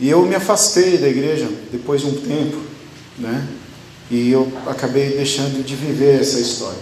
E 0.00 0.08
eu 0.08 0.22
me 0.22 0.34
afastei 0.34 0.96
da 0.98 1.08
igreja 1.08 1.48
depois 1.70 2.00
de 2.00 2.06
um 2.06 2.14
tempo, 2.14 2.58
né? 3.18 3.46
E 4.10 4.30
eu 4.30 4.50
acabei 4.66 5.10
deixando 5.10 5.64
de 5.64 5.74
viver 5.74 6.20
essa 6.20 6.38
história. 6.38 6.78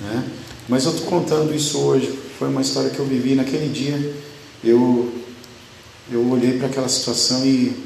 Né? 0.00 0.24
Mas 0.68 0.84
eu 0.84 0.92
estou 0.92 1.06
contando 1.06 1.54
isso 1.54 1.78
hoje. 1.78 2.18
Foi 2.38 2.48
uma 2.48 2.62
história 2.62 2.90
que 2.90 2.98
eu 2.98 3.04
vivi 3.04 3.34
naquele 3.34 3.68
dia. 3.68 4.14
Eu, 4.62 5.12
eu 6.10 6.28
olhei 6.30 6.58
para 6.58 6.66
aquela 6.66 6.88
situação 6.88 7.44
e 7.46 7.76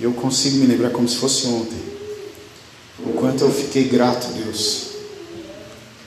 eu 0.00 0.12
consigo 0.12 0.56
me 0.56 0.66
lembrar 0.66 0.90
como 0.90 1.08
se 1.08 1.16
fosse 1.16 1.46
ontem. 1.46 1.91
O 2.98 3.12
quanto 3.14 3.44
eu 3.44 3.52
fiquei 3.52 3.84
grato 3.84 4.26
a 4.26 4.30
Deus. 4.30 4.92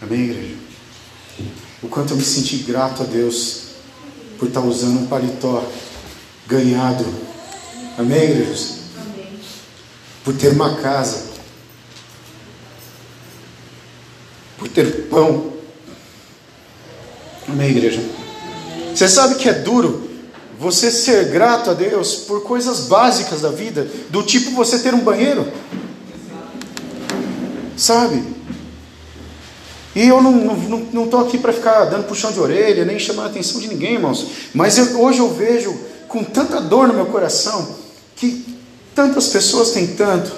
Amém, 0.02 0.30
igreja? 0.30 0.56
O 1.82 1.88
quanto 1.88 2.14
eu 2.14 2.18
me 2.18 2.24
senti 2.24 2.58
grato 2.58 3.04
a 3.04 3.06
Deus 3.06 3.62
por 4.38 4.48
estar 4.48 4.62
usando 4.62 5.02
um 5.02 5.08
paletó 5.08 5.64
ganhado. 6.48 7.06
Amém, 7.98 8.24
igreja? 8.24 8.76
Amém. 8.98 9.40
Por 10.24 10.36
ter 10.36 10.50
uma 10.50 10.76
casa 10.76 11.36
por 14.58 14.70
ter 14.70 15.08
pão. 15.10 15.54
Amém, 17.48 17.70
igreja? 17.70 18.04
Você 18.94 19.08
sabe 19.08 19.36
que 19.36 19.48
é 19.48 19.54
duro 19.54 20.10
você 20.58 20.90
ser 20.90 21.26
grato 21.26 21.70
a 21.70 21.74
Deus 21.74 22.16
por 22.16 22.44
coisas 22.44 22.82
básicas 22.88 23.42
da 23.42 23.50
vida, 23.50 23.88
do 24.10 24.24
tipo 24.24 24.52
você 24.52 24.80
ter 24.80 24.94
um 24.94 25.02
banheiro? 25.02 25.46
Sabe? 27.78 28.24
E 29.96 30.08
eu 30.08 30.22
não 30.22 31.06
estou 31.06 31.22
aqui 31.22 31.38
para 31.38 31.54
ficar 31.54 31.86
dando 31.86 32.08
puxão 32.08 32.32
de 32.32 32.40
orelha, 32.40 32.84
nem 32.84 33.00
chamando 33.00 33.28
a 33.28 33.30
atenção 33.30 33.62
de 33.62 33.70
ninguém, 33.70 33.94
irmãos. 33.94 34.28
Mas 34.54 34.78
eu, 34.78 35.00
hoje 35.00 35.20
eu 35.20 35.34
vejo 35.34 35.74
com 36.08 36.24
tanta 36.24 36.60
dor 36.60 36.88
no 36.88 36.94
meu 36.94 37.06
coração 37.06 37.76
que 38.16 38.58
tantas 38.94 39.28
pessoas 39.28 39.72
têm 39.72 39.88
tanto. 39.88 40.32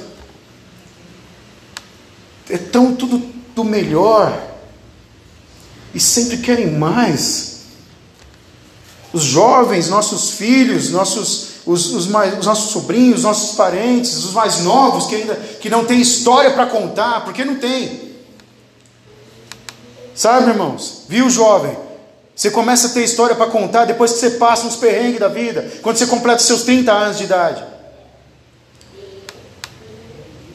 É 2.50 2.58
tão 2.58 2.96
tudo 2.96 3.22
do 3.56 3.64
melhor 3.64 4.48
e 5.94 6.00
sempre 6.00 6.38
querem 6.38 6.72
mais. 6.72 7.58
Os 9.12 9.24
jovens, 9.24 9.90
nossos 9.90 10.32
filhos, 10.32 10.92
nossos, 10.92 11.48
os, 11.68 11.92
os, 11.94 12.08
mais, 12.08 12.40
os 12.40 12.46
nossos 12.46 12.72
sobrinhos, 12.72 13.24
nossos 13.24 13.56
parentes, 13.56 14.24
os 14.24 14.32
mais 14.32 14.62
novos 14.62 15.06
que 15.06 15.16
ainda 15.16 15.36
que 15.36 15.70
não 15.70 15.84
têm 15.84 16.00
história 16.00 16.52
para 16.52 16.66
contar, 16.66 17.26
porque 17.26 17.44
não 17.44 17.56
tem. 17.56 18.08
Sabe, 20.16 20.50
irmãos? 20.50 21.04
Viu, 21.08 21.30
jovem? 21.30 21.78
Você 22.34 22.50
começa 22.50 22.88
a 22.88 22.90
ter 22.92 23.04
história 23.04 23.36
para 23.36 23.52
contar 23.52 23.86
depois 23.86 24.14
que 24.14 24.20
você 24.20 24.32
passa 24.32 24.66
uns 24.66 24.78
perrengues 24.78 25.20
da 25.20 25.28
vida, 25.28 25.70
quando 25.82 25.98
você 25.98 26.08
completa 26.08 26.40
seus 26.40 26.64
30 26.64 26.92
anos 26.92 27.18
de 27.18 27.26
idade. 27.26 27.64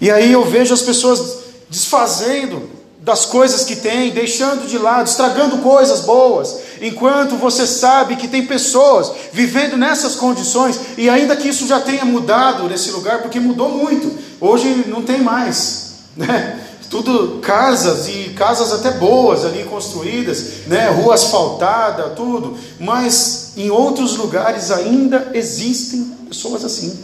E 0.00 0.10
aí 0.10 0.32
eu 0.32 0.44
vejo 0.44 0.72
as 0.72 0.82
pessoas 0.82 1.40
desfazendo 1.68 2.70
das 3.02 3.26
coisas 3.26 3.64
que 3.64 3.74
tem, 3.74 4.12
deixando 4.12 4.68
de 4.68 4.78
lado, 4.78 5.08
estragando 5.08 5.58
coisas 5.58 6.00
boas, 6.02 6.60
enquanto 6.80 7.36
você 7.36 7.66
sabe 7.66 8.14
que 8.14 8.28
tem 8.28 8.46
pessoas 8.46 9.12
vivendo 9.32 9.76
nessas 9.76 10.14
condições, 10.14 10.78
e 10.96 11.10
ainda 11.10 11.36
que 11.36 11.48
isso 11.48 11.66
já 11.66 11.80
tenha 11.80 12.04
mudado 12.04 12.68
nesse 12.68 12.92
lugar, 12.92 13.20
porque 13.20 13.40
mudou 13.40 13.70
muito, 13.70 14.16
hoje 14.40 14.84
não 14.86 15.02
tem 15.02 15.20
mais, 15.20 15.94
né? 16.16 16.60
Tudo 16.88 17.38
casas 17.40 18.06
e 18.06 18.34
casas 18.36 18.70
até 18.70 18.90
boas 18.90 19.46
ali 19.46 19.64
construídas, 19.64 20.66
né? 20.66 20.90
Rua 20.90 21.14
asfaltada, 21.14 22.10
tudo, 22.10 22.54
mas 22.78 23.54
em 23.56 23.70
outros 23.70 24.18
lugares 24.18 24.70
ainda 24.70 25.30
existem 25.32 26.04
pessoas 26.28 26.66
assim. 26.66 26.98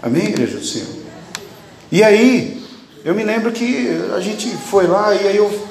Amém, 0.00 0.28
igreja 0.28 0.56
do 0.56 0.64
Senhor? 0.64 0.88
E 1.92 2.02
aí, 2.02 2.57
eu 3.04 3.14
me 3.14 3.24
lembro 3.24 3.52
que 3.52 3.88
a 4.14 4.20
gente 4.20 4.48
foi 4.48 4.86
lá 4.86 5.14
e 5.14 5.28
aí 5.28 5.36
eu, 5.36 5.68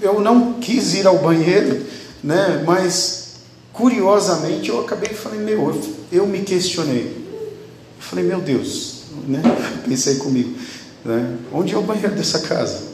eu 0.00 0.20
não 0.20 0.54
quis 0.54 0.94
ir 0.94 1.06
ao 1.06 1.18
banheiro, 1.18 1.84
né? 2.22 2.62
Mas 2.66 3.34
curiosamente 3.72 4.68
eu 4.68 4.80
acabei 4.80 5.10
falando, 5.10 5.40
meu, 5.40 5.68
eu, 5.68 5.82
eu 6.12 6.26
me 6.26 6.40
questionei. 6.40 7.26
Eu 7.98 8.02
falei, 8.02 8.24
meu 8.24 8.40
Deus, 8.40 9.02
né? 9.26 9.42
Pensei 9.86 10.16
comigo, 10.16 10.54
né? 11.04 11.36
Onde 11.52 11.74
é 11.74 11.78
o 11.78 11.82
banheiro 11.82 12.14
dessa 12.14 12.40
casa? 12.40 12.90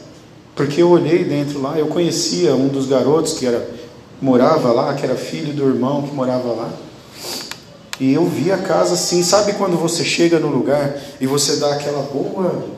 Porque 0.55 0.81
eu 0.81 0.89
olhei 0.89 1.23
dentro 1.23 1.61
lá, 1.61 1.77
eu 1.77 1.87
conhecia 1.87 2.55
um 2.55 2.67
dos 2.67 2.87
garotos 2.87 3.33
que 3.33 3.45
era 3.45 3.77
morava 4.19 4.71
lá, 4.73 4.95
que 4.95 5.05
era 5.05 5.15
filho 5.15 5.53
do 5.53 5.67
irmão 5.67 6.01
que 6.01 6.13
morava 6.13 6.51
lá. 6.51 6.73
E 7.99 8.13
eu 8.13 8.25
vi 8.25 8.51
a 8.51 8.57
casa 8.57 8.93
assim, 8.93 9.23
sabe 9.23 9.53
quando 9.53 9.77
você 9.77 10.03
chega 10.03 10.39
no 10.39 10.47
lugar 10.47 10.95
e 11.19 11.27
você 11.27 11.57
dá 11.57 11.73
aquela 11.73 12.01
boa 12.03 12.76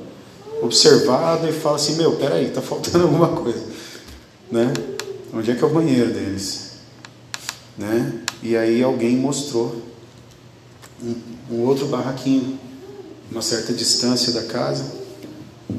observado 0.61 1.47
e 1.47 1.51
fala 1.51 1.75
assim: 1.75 1.95
Meu, 1.95 2.15
peraí, 2.15 2.47
está 2.47 2.61
faltando 2.61 3.05
alguma 3.05 3.29
coisa. 3.29 3.63
Né? 4.51 4.73
Onde 5.33 5.51
é 5.51 5.55
que 5.55 5.63
é 5.63 5.67
o 5.67 5.69
banheiro 5.69 6.11
deles? 6.11 6.71
Né? 7.77 8.21
E 8.41 8.57
aí 8.57 8.81
alguém 8.83 9.15
mostrou 9.15 9.75
um, 11.01 11.15
um 11.51 11.61
outro 11.61 11.87
barraquinho, 11.87 12.59
uma 13.31 13.41
certa 13.41 13.73
distância 13.73 14.33
da 14.33 14.43
casa. 14.43 14.99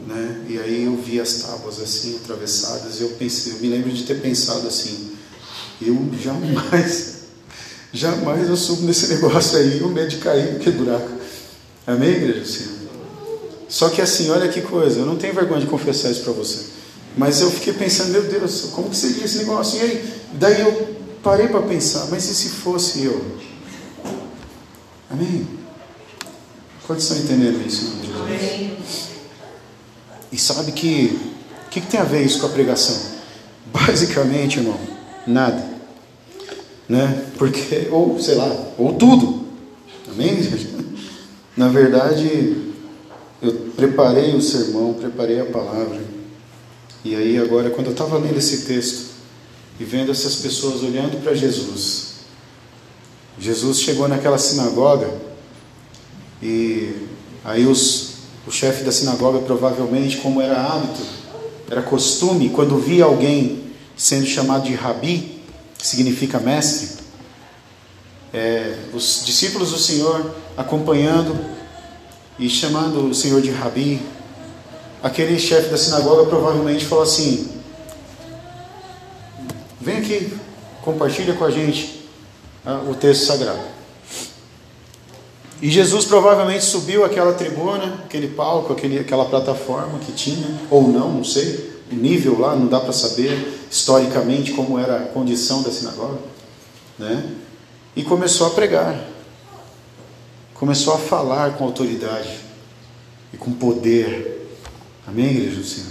Né? 0.06 0.46
E 0.48 0.58
aí 0.58 0.84
eu 0.84 0.96
vi 0.96 1.20
as 1.20 1.34
tábuas 1.34 1.80
assim 1.80 2.16
atravessadas 2.16 3.00
e 3.00 3.02
eu 3.02 3.10
pensei, 3.10 3.52
eu 3.52 3.58
me 3.58 3.68
lembro 3.68 3.90
de 3.90 4.04
ter 4.04 4.20
pensado 4.20 4.66
assim, 4.68 5.12
eu 5.82 6.08
jamais, 6.22 7.14
jamais 7.92 8.48
eu 8.48 8.56
subo 8.56 8.82
nesse 8.82 9.08
negócio 9.14 9.58
aí, 9.58 9.82
o 9.82 9.88
medo 9.88 10.08
de 10.08 10.18
cair 10.18 10.58
que 10.60 10.70
buraco. 10.70 11.10
Amém, 11.86 12.10
igreja? 12.10 12.44
Senhor? 12.44 12.79
Só 13.70 13.88
que 13.88 14.02
assim, 14.02 14.28
olha 14.30 14.48
que 14.48 14.60
coisa, 14.60 14.98
eu 14.98 15.06
não 15.06 15.16
tenho 15.16 15.32
vergonha 15.32 15.60
de 15.60 15.66
confessar 15.68 16.10
isso 16.10 16.24
para 16.24 16.32
você. 16.32 16.66
Mas 17.16 17.40
eu 17.40 17.50
fiquei 17.52 17.72
pensando, 17.72 18.10
meu 18.10 18.24
Deus, 18.24 18.70
como 18.72 18.90
que 18.90 18.96
seria 18.96 19.24
esse 19.24 19.38
negócio? 19.38 19.78
E 19.78 19.82
aí, 19.82 20.14
daí 20.32 20.60
eu 20.60 20.96
parei 21.22 21.46
para 21.46 21.62
pensar, 21.62 22.08
mas 22.10 22.28
e 22.28 22.34
se 22.34 22.48
fosse 22.48 23.04
eu? 23.04 23.24
Amém? 25.08 25.46
Quantos 26.84 27.04
estão 27.04 27.18
entendendo 27.18 27.64
isso? 27.64 27.92
Amém. 28.20 28.76
E 30.32 30.38
sabe 30.38 30.72
que 30.72 31.20
o 31.66 31.70
que, 31.70 31.80
que 31.80 31.86
tem 31.86 32.00
a 32.00 32.04
ver 32.04 32.24
isso 32.24 32.40
com 32.40 32.46
a 32.46 32.50
pregação? 32.50 32.96
Basicamente, 33.72 34.58
irmão, 34.58 34.78
nada. 35.24 35.64
Né? 36.88 37.24
Porque, 37.38 37.86
ou 37.92 38.20
sei 38.20 38.34
lá, 38.34 38.52
ou 38.76 38.94
tudo. 38.94 39.46
Amém? 40.08 40.38
Na 41.56 41.68
verdade, 41.68 42.69
eu 43.42 43.52
preparei 43.76 44.34
o 44.34 44.42
sermão, 44.42 44.94
preparei 44.94 45.40
a 45.40 45.46
palavra. 45.46 46.00
E 47.04 47.14
aí, 47.14 47.38
agora, 47.38 47.70
quando 47.70 47.86
eu 47.86 47.92
estava 47.92 48.18
lendo 48.18 48.36
esse 48.36 48.66
texto 48.66 49.10
e 49.78 49.84
vendo 49.84 50.10
essas 50.10 50.36
pessoas 50.36 50.82
olhando 50.82 51.22
para 51.22 51.34
Jesus, 51.34 52.10
Jesus 53.38 53.80
chegou 53.80 54.06
naquela 54.06 54.36
sinagoga 54.36 55.10
e 56.42 56.94
aí 57.42 57.66
os, 57.66 58.10
o 58.46 58.50
chefe 58.50 58.84
da 58.84 58.92
sinagoga, 58.92 59.38
provavelmente, 59.40 60.18
como 60.18 60.42
era 60.42 60.60
hábito, 60.60 61.00
era 61.70 61.80
costume, 61.80 62.50
quando 62.50 62.78
via 62.78 63.04
alguém 63.04 63.70
sendo 63.96 64.26
chamado 64.26 64.64
de 64.64 64.74
rabi, 64.74 65.40
que 65.78 65.86
significa 65.86 66.38
mestre, 66.38 67.00
é, 68.32 68.76
os 68.92 69.22
discípulos 69.24 69.70
do 69.70 69.78
Senhor 69.78 70.34
acompanhando 70.56 71.34
e 72.40 72.48
chamando 72.48 73.10
o 73.10 73.14
Senhor 73.14 73.42
de 73.42 73.50
Rabi, 73.50 74.00
aquele 75.02 75.38
chefe 75.38 75.68
da 75.68 75.76
sinagoga 75.76 76.24
provavelmente 76.24 76.86
falou 76.86 77.04
assim: 77.04 77.46
Vem 79.78 79.98
aqui, 79.98 80.32
compartilha 80.82 81.34
com 81.34 81.44
a 81.44 81.50
gente 81.50 82.08
ah, 82.64 82.80
o 82.88 82.94
texto 82.94 83.26
sagrado. 83.26 83.60
E 85.60 85.68
Jesus 85.68 86.06
provavelmente 86.06 86.64
subiu 86.64 87.04
aquela 87.04 87.34
tribuna, 87.34 88.00
aquele 88.06 88.28
palco, 88.28 88.72
aquele, 88.72 88.98
aquela 88.98 89.26
plataforma 89.26 89.98
que 89.98 90.12
tinha, 90.12 90.48
ou 90.70 90.88
não, 90.88 91.12
não 91.12 91.24
sei, 91.24 91.70
o 91.92 91.94
nível 91.94 92.40
lá, 92.40 92.56
não 92.56 92.66
dá 92.66 92.80
para 92.80 92.94
saber 92.94 93.60
historicamente 93.70 94.52
como 94.52 94.78
era 94.78 94.96
a 94.96 95.06
condição 95.08 95.62
da 95.62 95.70
sinagoga, 95.70 96.20
né? 96.98 97.32
E 97.94 98.02
começou 98.02 98.46
a 98.46 98.50
pregar 98.50 99.09
começou 100.60 100.92
a 100.92 100.98
falar 100.98 101.56
com 101.56 101.64
autoridade 101.64 102.38
e 103.32 103.36
com 103.38 103.50
poder. 103.50 104.46
Amém, 105.08 105.30
igreja 105.30 105.56
do 105.56 105.64
Senhor? 105.64 105.90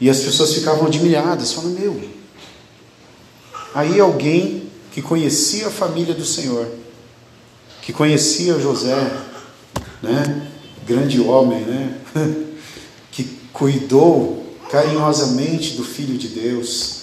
E 0.00 0.10
as 0.10 0.18
pessoas 0.18 0.52
ficavam 0.54 0.86
admiradas, 0.86 1.52
falando: 1.52 1.78
Meu. 1.78 2.10
Aí 3.72 4.00
alguém 4.00 4.64
que 4.90 5.00
conhecia 5.00 5.68
a 5.68 5.70
família 5.70 6.14
do 6.14 6.24
Senhor, 6.24 6.66
que 7.80 7.92
conhecia 7.92 8.58
José, 8.58 9.08
né? 10.02 10.48
Grande 10.84 11.20
homem, 11.20 11.60
né? 11.60 11.96
que 13.12 13.22
cuidou 13.52 14.44
carinhosamente 14.68 15.76
do 15.76 15.84
Filho 15.84 16.18
de 16.18 16.26
Deus, 16.28 17.02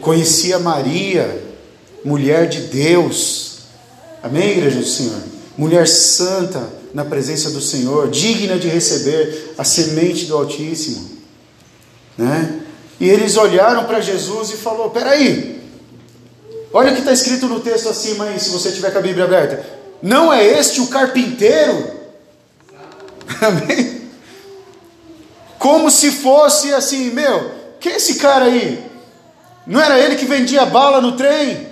conhecia 0.00 0.58
Maria, 0.58 1.44
mulher 2.02 2.48
de 2.48 2.62
Deus. 2.68 3.58
Amém, 4.22 4.52
igreja 4.52 4.78
do 4.78 4.86
Senhor? 4.86 5.31
Mulher 5.56 5.86
santa 5.86 6.68
na 6.94 7.04
presença 7.04 7.50
do 7.50 7.60
Senhor, 7.60 8.10
digna 8.10 8.58
de 8.58 8.68
receber 8.68 9.54
a 9.56 9.64
semente 9.64 10.26
do 10.26 10.36
Altíssimo, 10.36 11.10
né? 12.16 12.60
E 13.00 13.08
eles 13.08 13.36
olharam 13.36 13.84
para 13.84 14.00
Jesus 14.00 14.50
e 14.50 14.56
falou: 14.56 14.90
peraí, 14.90 15.60
olha 16.72 16.90
o 16.92 16.94
que 16.94 17.00
está 17.00 17.12
escrito 17.12 17.46
no 17.46 17.60
texto 17.60 17.88
acima 17.88 18.26
aí, 18.26 18.38
se 18.38 18.50
você 18.50 18.70
tiver 18.70 18.90
com 18.92 18.98
a 18.98 19.02
Bíblia 19.02 19.24
aberta. 19.24 19.82
Não 20.02 20.32
é 20.32 20.44
este 20.44 20.80
o 20.80 20.88
carpinteiro? 20.88 21.90
Amém? 23.40 24.02
Como 25.58 25.90
se 25.90 26.10
fosse 26.10 26.74
assim, 26.74 27.10
meu, 27.10 27.52
quem 27.78 27.92
é 27.92 27.96
esse 27.96 28.16
cara 28.16 28.46
aí? 28.46 28.84
Não 29.66 29.80
era 29.80 29.98
ele 29.98 30.16
que 30.16 30.24
vendia 30.24 30.66
bala 30.66 31.00
no 31.00 31.12
trem? 31.12 31.71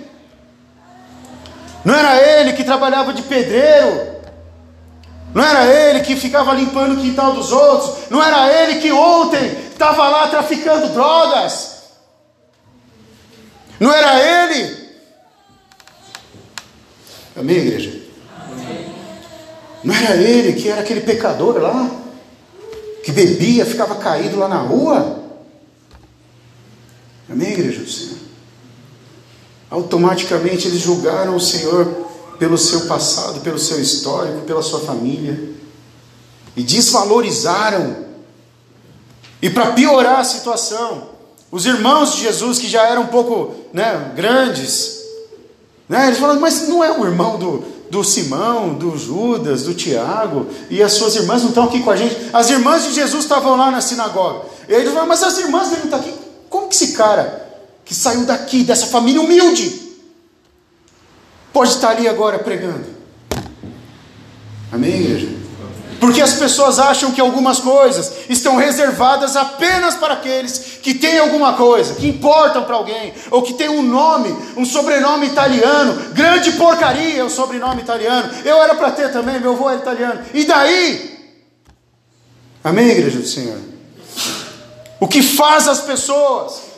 Não 1.83 1.95
era 1.95 2.15
ele 2.17 2.53
que 2.53 2.63
trabalhava 2.63 3.13
de 3.13 3.23
pedreiro. 3.23 4.11
Não 5.33 5.43
era 5.43 5.65
ele 5.65 6.01
que 6.01 6.15
ficava 6.15 6.53
limpando 6.53 6.93
o 6.93 7.01
quintal 7.01 7.33
dos 7.33 7.51
outros. 7.51 8.09
Não 8.09 8.23
era 8.23 8.51
ele 8.51 8.79
que 8.79 8.91
ontem 8.91 9.57
estava 9.71 10.07
lá 10.09 10.27
traficando 10.27 10.89
drogas. 10.89 11.81
Não 13.79 13.91
era 13.91 14.19
ele. 14.19 14.81
Amém, 17.35 17.57
igreja? 17.57 18.01
Não 19.83 19.95
era 19.95 20.15
ele 20.15 20.53
que 20.53 20.69
era 20.69 20.81
aquele 20.81 21.01
pecador 21.01 21.57
lá, 21.57 21.89
que 23.03 23.11
bebia, 23.11 23.65
ficava 23.65 23.95
caído 23.95 24.37
lá 24.37 24.47
na 24.47 24.59
rua. 24.59 25.19
Amém, 27.27 27.53
igreja 27.53 27.79
do 27.79 27.89
Senhor? 27.89 28.30
Automaticamente 29.71 30.67
eles 30.67 30.81
julgaram 30.81 31.35
o 31.35 31.39
Senhor 31.39 31.87
pelo 32.37 32.57
seu 32.57 32.81
passado, 32.81 33.39
pelo 33.39 33.57
seu 33.57 33.79
histórico, 33.79 34.41
pela 34.41 34.61
sua 34.61 34.81
família, 34.81 35.51
e 36.55 36.61
desvalorizaram. 36.61 38.11
E 39.41 39.49
para 39.49 39.71
piorar 39.71 40.19
a 40.19 40.23
situação, 40.23 41.09
os 41.49 41.65
irmãos 41.65 42.15
de 42.15 42.23
Jesus, 42.23 42.59
que 42.59 42.67
já 42.67 42.83
eram 42.83 43.03
um 43.03 43.07
pouco 43.07 43.55
né, 43.71 44.11
grandes, 44.13 44.99
né, 45.87 46.07
eles 46.07 46.19
falaram, 46.19 46.41
mas 46.41 46.67
não 46.67 46.83
é 46.83 46.91
o 46.91 47.05
irmão 47.05 47.39
do, 47.39 47.63
do 47.89 48.03
Simão, 48.03 48.73
do 48.73 48.97
Judas, 48.97 49.63
do 49.63 49.73
Tiago, 49.73 50.47
e 50.69 50.83
as 50.83 50.93
suas 50.93 51.15
irmãs 51.15 51.41
não 51.41 51.49
estão 51.49 51.63
aqui 51.63 51.81
com 51.81 51.91
a 51.91 51.95
gente. 51.95 52.29
As 52.33 52.49
irmãs 52.49 52.83
de 52.83 52.93
Jesus 52.93 53.23
estavam 53.23 53.55
lá 53.55 53.71
na 53.71 53.79
sinagoga. 53.81 54.45
E 54.67 54.73
eles 54.73 54.89
falaram, 54.89 55.07
mas 55.07 55.23
as 55.23 55.37
irmãs 55.37 55.69
dele 55.69 55.81
não 55.85 55.97
estão 55.97 55.99
aqui. 55.99 56.13
Como 56.49 56.67
que 56.67 56.75
esse 56.75 56.91
cara 56.91 57.50
que 57.91 57.95
saiu 57.95 58.23
daqui, 58.23 58.63
dessa 58.63 58.87
família 58.87 59.19
humilde, 59.19 59.97
pode 61.51 61.71
estar 61.71 61.89
ali 61.89 62.07
agora 62.07 62.39
pregando. 62.39 62.85
Amém, 64.71 64.93
igreja? 64.93 65.27
Porque 65.99 66.21
as 66.21 66.35
pessoas 66.35 66.79
acham 66.79 67.11
que 67.11 67.19
algumas 67.19 67.59
coisas 67.59 68.13
estão 68.29 68.55
reservadas 68.55 69.35
apenas 69.35 69.95
para 69.95 70.13
aqueles 70.13 70.79
que 70.81 70.93
têm 70.93 71.19
alguma 71.19 71.51
coisa, 71.51 71.95
que 71.95 72.07
importam 72.07 72.63
para 72.63 72.77
alguém, 72.77 73.13
ou 73.29 73.41
que 73.41 73.55
têm 73.55 73.67
um 73.67 73.83
nome, 73.83 74.33
um 74.55 74.63
sobrenome 74.63 75.25
italiano. 75.25 76.13
Grande 76.13 76.53
porcaria 76.53 77.19
é 77.19 77.23
o 77.25 77.29
sobrenome 77.29 77.81
italiano. 77.81 78.31
Eu 78.45 78.63
era 78.63 78.73
para 78.73 78.91
ter 78.91 79.11
também, 79.11 79.37
meu 79.37 79.51
avô 79.51 79.69
é 79.69 79.75
italiano. 79.75 80.21
E 80.33 80.45
daí? 80.45 81.19
Amém, 82.63 82.87
igreja 82.87 83.19
do 83.19 83.27
Senhor? 83.27 83.59
O 84.97 85.09
que 85.09 85.21
faz 85.21 85.67
as 85.67 85.81
pessoas 85.81 86.70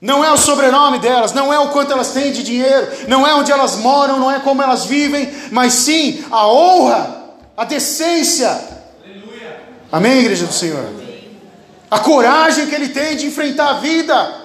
não 0.00 0.24
é 0.24 0.32
o 0.32 0.36
sobrenome 0.36 0.98
delas, 0.98 1.32
não 1.32 1.52
é 1.52 1.58
o 1.58 1.68
quanto 1.68 1.92
elas 1.92 2.12
têm 2.12 2.32
de 2.32 2.42
dinheiro, 2.42 2.88
não 3.06 3.26
é 3.26 3.34
onde 3.34 3.52
elas 3.52 3.76
moram, 3.76 4.18
não 4.18 4.30
é 4.30 4.40
como 4.40 4.62
elas 4.62 4.86
vivem, 4.86 5.30
mas 5.50 5.74
sim 5.74 6.24
a 6.30 6.46
honra, 6.48 7.24
a 7.54 7.64
decência. 7.64 8.48
Aleluia. 9.04 9.60
Amém, 9.92 10.20
igreja 10.20 10.46
do 10.46 10.52
Senhor? 10.52 10.88
A 11.90 11.98
coragem 11.98 12.66
que 12.66 12.74
ele 12.74 12.88
tem 12.88 13.16
de 13.16 13.26
enfrentar 13.26 13.70
a 13.70 13.72
vida 13.74 14.39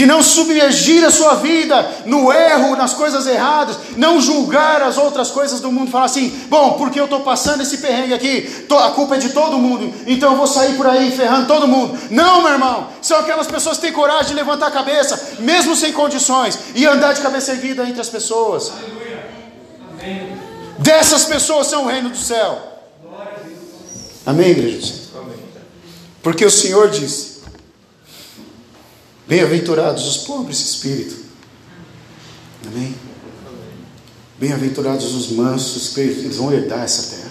de 0.00 0.06
não 0.06 0.22
submergir 0.22 1.04
a 1.04 1.10
sua 1.10 1.34
vida 1.34 1.86
no 2.06 2.32
erro, 2.32 2.74
nas 2.74 2.94
coisas 2.94 3.26
erradas, 3.26 3.76
não 3.98 4.18
julgar 4.18 4.80
as 4.80 4.96
outras 4.96 5.28
coisas 5.28 5.60
do 5.60 5.70
mundo, 5.70 5.90
falar 5.90 6.06
assim: 6.06 6.30
bom, 6.48 6.78
porque 6.78 6.98
eu 6.98 7.04
estou 7.04 7.20
passando 7.20 7.60
esse 7.60 7.76
perrengue 7.76 8.14
aqui, 8.14 8.66
a 8.82 8.92
culpa 8.92 9.16
é 9.16 9.18
de 9.18 9.28
todo 9.28 9.58
mundo, 9.58 9.92
então 10.06 10.30
eu 10.32 10.38
vou 10.38 10.46
sair 10.46 10.74
por 10.74 10.86
aí 10.86 11.10
ferrando 11.10 11.46
todo 11.46 11.68
mundo. 11.68 11.98
Não, 12.10 12.40
meu 12.40 12.52
irmão, 12.52 12.88
são 13.02 13.18
aquelas 13.18 13.46
pessoas 13.46 13.76
que 13.76 13.82
têm 13.82 13.92
coragem 13.92 14.28
de 14.28 14.34
levantar 14.36 14.68
a 14.68 14.70
cabeça, 14.70 15.36
mesmo 15.40 15.76
sem 15.76 15.92
condições, 15.92 16.58
e 16.74 16.86
andar 16.86 17.12
de 17.12 17.20
cabeça 17.20 17.52
erguida 17.52 17.84
entre 17.84 18.00
as 18.00 18.08
pessoas. 18.08 18.72
Dessas 20.78 21.26
pessoas 21.26 21.66
são 21.66 21.84
o 21.84 21.88
reino 21.88 22.08
do 22.08 22.16
céu. 22.16 22.58
Amém, 24.24 24.48
igreja? 24.48 24.94
Porque 26.22 26.46
o 26.46 26.50
Senhor 26.50 26.88
disse 26.88 27.29
Bem-aventurados 29.30 30.08
os 30.08 30.16
pobres 30.24 30.58
de 30.58 30.64
espírito. 30.64 31.14
Amém? 32.66 32.92
Bem-aventurados 34.40 35.14
os 35.14 35.30
mansos, 35.30 35.96
eles 35.96 36.34
vão 36.34 36.52
herdar 36.52 36.82
essa 36.82 37.14
terra. 37.14 37.30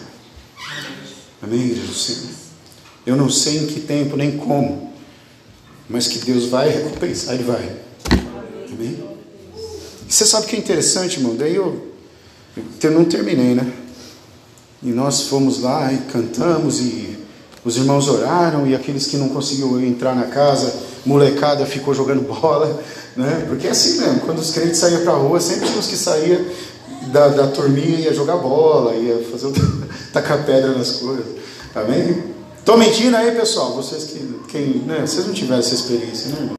Amém, 1.43 1.75
Senhor? 1.93 2.29
Eu 3.05 3.17
não 3.17 3.29
sei 3.29 3.57
em 3.57 3.67
que 3.67 3.81
tempo 3.81 4.15
nem 4.15 4.37
como, 4.37 4.93
mas 5.89 6.07
que 6.07 6.19
Deus 6.19 6.45
vai 6.45 6.69
recompensar, 6.69 7.35
Ele 7.35 7.43
vai. 7.43 7.77
Amém? 8.71 9.03
E 10.07 10.13
você 10.13 10.25
sabe 10.25 10.45
o 10.45 10.47
que 10.47 10.55
é 10.55 10.59
interessante, 10.59 11.17
irmão? 11.17 11.35
Daí 11.35 11.53
eu, 11.53 11.85
eu 12.81 12.91
não 12.91 13.03
terminei, 13.03 13.55
né? 13.55 13.73
E 14.81 14.91
nós 14.91 15.23
fomos 15.23 15.59
lá 15.59 15.91
e 15.91 15.97
cantamos 16.09 16.79
e 16.79 17.17
os 17.65 17.75
irmãos 17.75 18.07
oraram 18.07 18.65
e 18.65 18.73
aqueles 18.73 19.05
que 19.07 19.17
não 19.17 19.27
conseguiam 19.27 19.83
entrar 19.83 20.15
na 20.15 20.27
casa, 20.27 20.87
molecada 21.05 21.65
ficou 21.65 21.93
jogando 21.93 22.21
bola, 22.21 22.81
né? 23.15 23.45
Porque 23.47 23.67
é 23.67 23.71
assim 23.71 23.99
mesmo, 23.99 24.19
quando 24.21 24.39
os 24.39 24.51
crentes 24.51 24.77
saíam 24.77 25.01
para 25.01 25.13
a 25.13 25.17
rua, 25.17 25.39
sempre 25.39 25.67
tinha 25.67 25.79
os 25.79 25.87
que 25.87 25.97
saíam 25.97 26.45
da, 27.07 27.27
da 27.29 27.47
turminha 27.47 27.99
ia 27.99 28.13
jogar 28.13 28.37
bola, 28.37 28.95
ia 28.95 29.23
fazer 29.31 29.47
o, 29.47 29.53
tacar 30.11 30.45
pedra 30.45 30.71
nas 30.71 30.91
coisas. 30.93 31.25
Amém? 31.73 32.23
Tô 32.65 32.77
mentindo 32.77 33.15
aí, 33.15 33.31
pessoal. 33.31 33.73
Vocês 33.73 34.03
que 34.05 34.39
quem, 34.47 34.65
né, 34.85 35.01
vocês 35.01 35.25
não 35.25 35.33
tiveram 35.33 35.59
essa 35.59 35.73
experiência, 35.73 36.29
né, 36.29 36.37
irmão? 36.39 36.58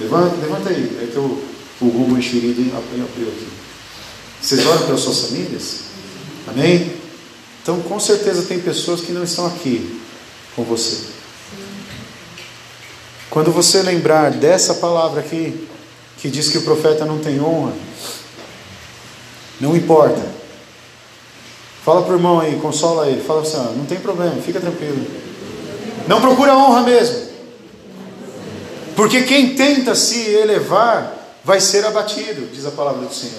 Levanta, 0.00 0.36
levanta 0.36 0.70
aí, 0.70 0.98
é 1.02 1.06
que 1.10 1.18
o, 1.18 1.42
o 1.80 1.86
Google 1.86 2.18
enxerido 2.18 2.60
abriu 2.76 3.04
aqui. 3.28 3.48
Vocês 4.40 4.64
oram 4.66 4.86
pelas 4.86 5.00
suas 5.00 5.20
famílias? 5.20 5.80
Amém? 6.46 6.92
Então, 7.62 7.80
com 7.80 7.98
certeza, 7.98 8.42
tem 8.42 8.60
pessoas 8.60 9.00
que 9.00 9.12
não 9.12 9.24
estão 9.24 9.46
aqui 9.46 10.00
com 10.54 10.62
você. 10.62 10.98
Quando 13.28 13.52
você 13.52 13.82
lembrar 13.82 14.30
dessa 14.30 14.74
palavra 14.74 15.20
aqui, 15.20 15.68
que 16.16 16.30
diz 16.30 16.48
que 16.48 16.58
o 16.58 16.62
profeta 16.62 17.04
não 17.04 17.18
tem 17.18 17.40
honra, 17.40 17.72
não 19.60 19.76
importa. 19.76 20.22
Fala 21.84 22.02
para 22.02 22.12
o 22.12 22.16
irmão 22.16 22.40
aí, 22.40 22.56
consola 22.56 23.08
ele. 23.08 23.22
Fala 23.22 23.42
assim: 23.42 23.56
não 23.76 23.84
tem 23.84 23.98
problema, 23.98 24.40
fica 24.42 24.60
tranquilo. 24.60 25.04
Não 26.06 26.20
procura 26.20 26.56
honra 26.56 26.82
mesmo. 26.82 27.27
Porque 28.98 29.22
quem 29.22 29.54
tenta 29.54 29.94
se 29.94 30.28
elevar 30.28 31.14
vai 31.44 31.60
ser 31.60 31.86
abatido, 31.86 32.48
diz 32.52 32.66
a 32.66 32.72
palavra 32.72 33.06
do 33.06 33.14
Senhor. 33.14 33.38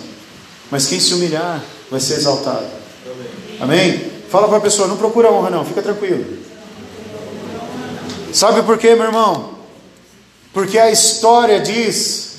Mas 0.72 0.88
quem 0.88 1.02
se 1.02 1.14
humilhar 1.14 1.62
vai 1.92 2.00
ser 2.00 2.14
exaltado. 2.14 2.66
Amém? 3.60 4.10
Fala 4.30 4.48
para 4.48 4.60
a 4.60 4.62
pessoa: 4.62 4.88
não 4.88 4.96
procura 4.96 5.30
honra, 5.30 5.50
não, 5.50 5.66
fica 5.66 5.82
tranquilo. 5.82 6.38
Sabe 8.32 8.64
por 8.64 8.78
quê, 8.78 8.96
meu 8.96 9.08
irmão? 9.08 9.56
Porque 10.54 10.80
a 10.80 10.90
história 10.90 11.60
diz, 11.60 12.38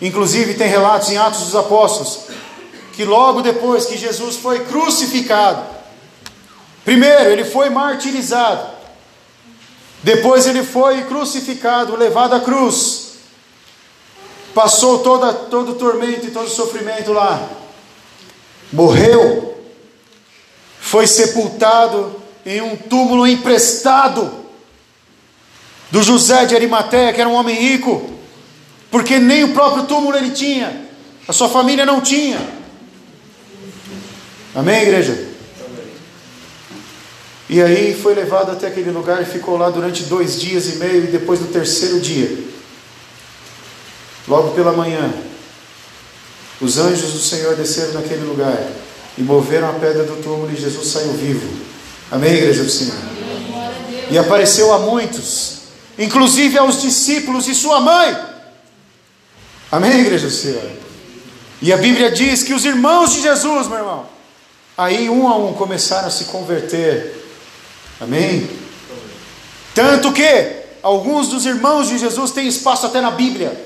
inclusive 0.00 0.54
tem 0.54 0.68
relatos 0.68 1.10
em 1.10 1.16
Atos 1.16 1.40
dos 1.40 1.56
Apóstolos, 1.56 2.20
que 2.92 3.04
logo 3.04 3.42
depois 3.42 3.86
que 3.86 3.98
Jesus 3.98 4.36
foi 4.36 4.60
crucificado, 4.60 5.60
primeiro 6.84 7.30
ele 7.30 7.44
foi 7.44 7.68
martirizado, 7.68 8.73
depois 10.04 10.44
ele 10.46 10.62
foi 10.62 11.04
crucificado, 11.04 11.96
levado 11.96 12.34
à 12.34 12.40
cruz, 12.40 13.14
passou 14.54 14.98
toda, 14.98 15.32
todo 15.32 15.72
o 15.72 15.74
tormento 15.76 16.26
e 16.26 16.30
todo 16.30 16.46
o 16.46 16.50
sofrimento 16.50 17.10
lá, 17.10 17.48
morreu, 18.70 19.58
foi 20.78 21.06
sepultado 21.06 22.22
em 22.44 22.60
um 22.60 22.76
túmulo 22.76 23.26
emprestado 23.26 24.44
do 25.90 26.02
José 26.02 26.44
de 26.44 26.54
Arimateia, 26.54 27.10
que 27.14 27.20
era 27.22 27.30
um 27.30 27.34
homem 27.34 27.56
rico, 27.56 28.10
porque 28.90 29.18
nem 29.18 29.42
o 29.44 29.54
próprio 29.54 29.84
túmulo 29.84 30.18
ele 30.18 30.32
tinha, 30.32 30.86
a 31.26 31.32
sua 31.32 31.48
família 31.48 31.86
não 31.86 32.02
tinha. 32.02 32.46
Amém, 34.54 34.82
igreja? 34.82 35.33
E 37.48 37.60
aí 37.60 37.94
foi 37.94 38.14
levado 38.14 38.50
até 38.50 38.68
aquele 38.68 38.90
lugar 38.90 39.20
e 39.22 39.26
ficou 39.26 39.56
lá 39.56 39.68
durante 39.68 40.04
dois 40.04 40.40
dias 40.40 40.66
e 40.74 40.76
meio, 40.76 41.04
e 41.04 41.08
depois 41.08 41.40
no 41.40 41.48
terceiro 41.48 42.00
dia, 42.00 42.38
logo 44.26 44.54
pela 44.54 44.72
manhã, 44.72 45.12
os 46.60 46.78
anjos 46.78 47.12
do 47.12 47.18
Senhor 47.18 47.54
desceram 47.54 47.94
naquele 47.94 48.24
lugar 48.24 48.58
e 49.18 49.22
moveram 49.22 49.68
a 49.68 49.74
pedra 49.74 50.04
do 50.04 50.22
túmulo 50.22 50.50
e 50.50 50.56
Jesus 50.56 50.88
saiu 50.88 51.12
vivo. 51.12 51.46
Amém, 52.10 52.32
igreja 52.32 52.64
do 52.64 52.70
Senhor? 52.70 52.94
E 54.10 54.16
apareceu 54.16 54.72
a 54.72 54.78
muitos, 54.78 55.58
inclusive 55.98 56.56
aos 56.56 56.80
discípulos 56.80 57.46
e 57.46 57.54
sua 57.54 57.80
mãe. 57.80 58.16
Amém, 59.70 60.00
igreja 60.00 60.26
do 60.26 60.32
Senhor? 60.32 60.70
E 61.60 61.72
a 61.72 61.76
Bíblia 61.76 62.10
diz 62.10 62.42
que 62.42 62.54
os 62.54 62.64
irmãos 62.64 63.12
de 63.12 63.22
Jesus, 63.22 63.68
meu 63.68 63.78
irmão, 63.78 64.14
Aí 64.76 65.08
um 65.08 65.28
a 65.28 65.36
um 65.36 65.52
começaram 65.52 66.08
a 66.08 66.10
se 66.10 66.24
converter. 66.24 67.23
Amém? 68.04 68.46
Tanto 69.74 70.12
que 70.12 70.52
alguns 70.82 71.28
dos 71.28 71.46
irmãos 71.46 71.88
de 71.88 71.96
Jesus 71.96 72.32
têm 72.32 72.46
espaço 72.46 72.84
até 72.84 73.00
na 73.00 73.10
Bíblia. 73.10 73.58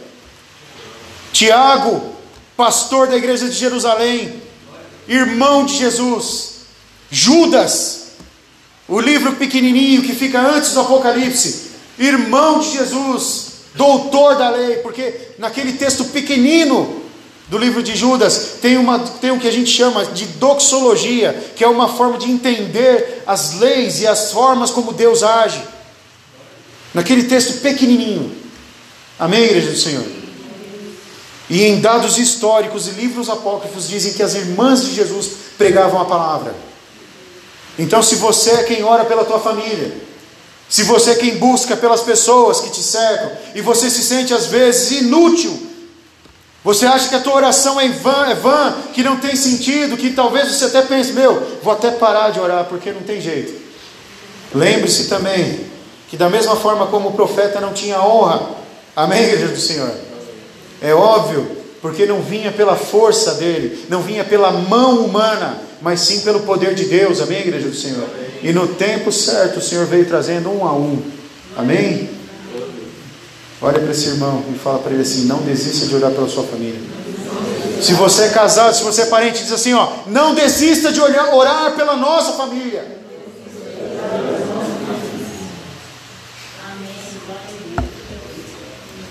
Tiago, 1.33 2.15
pastor 2.57 3.09
da 3.09 3.17
igreja 3.17 3.49
de 3.49 3.57
Jerusalém, 3.57 4.41
irmão 5.09 5.65
de 5.65 5.77
Jesus. 5.77 6.59
Judas, 7.11 8.13
o 8.87 9.01
livro 9.01 9.35
pequenininho 9.35 10.03
que 10.03 10.15
fica 10.15 10.41
antes 10.41 10.73
do 10.73 10.81
Apocalipse, 10.81 11.73
irmão 11.99 12.61
de 12.61 12.73
Jesus, 12.73 13.47
doutor 13.75 14.37
da 14.37 14.51
lei, 14.51 14.77
porque 14.77 15.33
naquele 15.37 15.73
texto 15.73 16.05
pequenino 16.05 17.03
do 17.49 17.57
livro 17.57 17.83
de 17.83 17.97
Judas 17.97 18.59
tem, 18.61 18.77
uma, 18.77 18.99
tem 18.99 19.31
o 19.31 19.41
que 19.41 19.49
a 19.49 19.53
gente 19.53 19.71
chama 19.71 20.05
de 20.05 20.27
doxologia, 20.27 21.53
que 21.57 21.65
é 21.65 21.69
uma 21.69 21.89
forma 21.89 22.19
de 22.19 22.31
entender 22.31 23.23
as 23.27 23.55
leis 23.55 24.01
e 24.01 24.07
as 24.07 24.33
formas 24.33 24.71
como 24.71 24.93
Deus 24.93 25.23
age. 25.23 25.63
Naquele 26.93 27.25
texto 27.25 27.61
pequenininho. 27.61 28.37
Amém, 29.19 29.45
igreja 29.45 29.71
do 29.71 29.79
Senhor? 29.79 30.05
E 31.49 31.63
em 31.65 31.81
dados 31.81 32.19
históricos 32.19 32.87
e 32.87 32.91
livros 32.91 33.31
apócrifos 33.31 33.89
dizem 33.89 34.13
que 34.13 34.23
as 34.23 34.35
irmãs 34.35 34.85
de 34.85 34.95
Jesus 34.95 35.31
pregavam 35.57 36.01
a 36.01 36.05
palavra. 36.05 36.55
Então, 37.79 38.03
se 38.03 38.17
você 38.17 38.51
é 38.51 38.63
quem 38.65 38.83
ora 38.83 39.07
pela 39.07 39.25
tua 39.25 39.41
família, 39.41 39.97
se 40.69 40.83
você 40.83 41.13
é 41.13 41.15
quem 41.15 41.39
busca 41.39 41.75
pelas 41.75 42.03
pessoas 42.03 42.61
que 42.61 42.71
te 42.71 42.83
cercam, 42.83 43.33
e 43.55 43.63
você 43.63 43.89
se 43.89 44.03
sente 44.03 44.35
às 44.35 44.47
vezes 44.47 45.01
inútil 45.01 45.68
você 46.65 46.87
acha 46.87 47.09
que 47.09 47.15
a 47.15 47.21
tua 47.21 47.35
oração 47.35 47.81
é 47.81 47.89
vã, 47.89 48.27
é 48.27 48.35
vã, 48.35 48.75
que 48.93 49.03
não 49.03 49.17
tem 49.17 49.37
sentido, 49.37 49.97
que 49.97 50.11
talvez 50.11 50.49
você 50.49 50.65
até 50.65 50.83
pense, 50.83 51.13
meu, 51.13 51.59
vou 51.63 51.73
até 51.73 51.91
parar 51.91 52.31
de 52.31 52.41
orar 52.41 52.65
porque 52.65 52.91
não 52.93 53.03
tem 53.03 53.21
jeito. 53.21 53.55
Lembre-se 54.55 55.09
também 55.09 55.61
que 56.09 56.17
da 56.17 56.29
mesma 56.29 56.57
forma 56.57 56.87
como 56.87 57.11
o 57.11 57.13
profeta 57.13 57.61
não 57.61 57.73
tinha 57.73 58.03
honra, 58.03 58.43
amém, 58.97 59.23
igreja 59.23 59.49
do 59.49 59.61
Senhor? 59.61 59.93
É 60.83 60.93
óbvio, 60.93 61.47
porque 61.81 62.07
não 62.07 62.21
vinha 62.23 62.51
pela 62.51 62.75
força 62.75 63.35
dele, 63.35 63.87
não 63.89 64.03
vinha 64.03 64.25
pela 64.25 64.51
mão 64.51 65.05
humana, 65.05 65.61
mas 65.81 66.01
sim 66.01 66.21
pelo 66.21 66.41
poder 66.41 66.75
de 66.75 66.87
Deus, 66.87 67.21
amém, 67.21 67.41
igreja 67.41 67.69
do 67.69 67.75
Senhor? 67.75 68.09
E 68.43 68.53
no 68.53 68.67
tempo 68.69 69.13
certo 69.13 69.59
o 69.59 69.63
Senhor 69.63 69.87
veio 69.87 70.07
trazendo 70.07 70.51
um 70.51 70.67
a 70.67 70.73
um, 70.73 71.01
amém? 71.57 72.18
Olha 73.61 73.81
para 73.81 73.91
esse 73.91 74.09
irmão 74.09 74.45
e 74.55 74.59
fala 74.59 74.79
para 74.79 74.93
ele 74.93 75.03
assim: 75.03 75.25
não 75.25 75.43
desista 75.43 75.87
de 75.87 75.95
orar 75.97 76.13
pela 76.13 76.29
sua 76.29 76.45
família. 76.45 76.81
Se 77.83 77.93
você 77.95 78.25
é 78.25 78.29
casado, 78.31 78.75
se 78.75 78.85
você 78.85 79.03
é 79.03 79.07
parente, 79.07 79.43
diz 79.43 79.53
assim: 79.53 79.75
ó, 79.75 79.89
não 80.07 80.35
desista 80.35 80.93
de 80.93 81.01
orar, 81.01 81.35
orar 81.35 81.75
pela 81.75 81.97
nossa 81.97 82.33
família. 82.33 82.99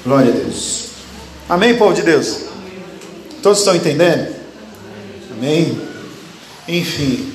Glória 0.06 0.32
a 0.32 0.36
Deus. 0.36 0.88
Amém, 1.50 1.78
povo 1.78 1.94
de 1.94 2.02
Deus? 2.02 2.40
Todos 3.44 3.60
estão 3.60 3.76
entendendo? 3.76 4.34
Amém? 5.32 5.82
Enfim. 6.68 7.34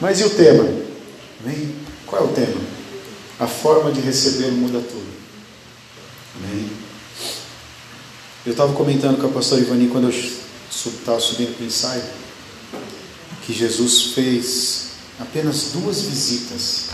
Mas 0.00 0.20
e 0.20 0.24
o 0.24 0.30
tema? 0.30 0.64
Amém? 1.42 1.74
Qual 2.06 2.22
é 2.22 2.24
o 2.24 2.28
tema? 2.28 2.60
A 3.40 3.48
forma 3.48 3.90
de 3.90 4.00
receber 4.00 4.52
muda 4.52 4.80
tudo. 4.80 5.17
Amém. 6.38 6.70
Eu 8.46 8.52
estava 8.52 8.72
comentando 8.72 9.20
com 9.20 9.26
a 9.26 9.30
pastora 9.30 9.60
Ivani 9.60 9.88
quando 9.88 10.04
eu 10.04 10.10
estava 10.10 11.20
subindo 11.20 11.56
para 11.56 11.64
o 11.64 11.66
ensaio, 11.66 12.02
que 13.44 13.52
Jesus 13.52 14.12
fez 14.14 14.88
apenas 15.18 15.72
duas 15.72 16.02
visitas. 16.02 16.86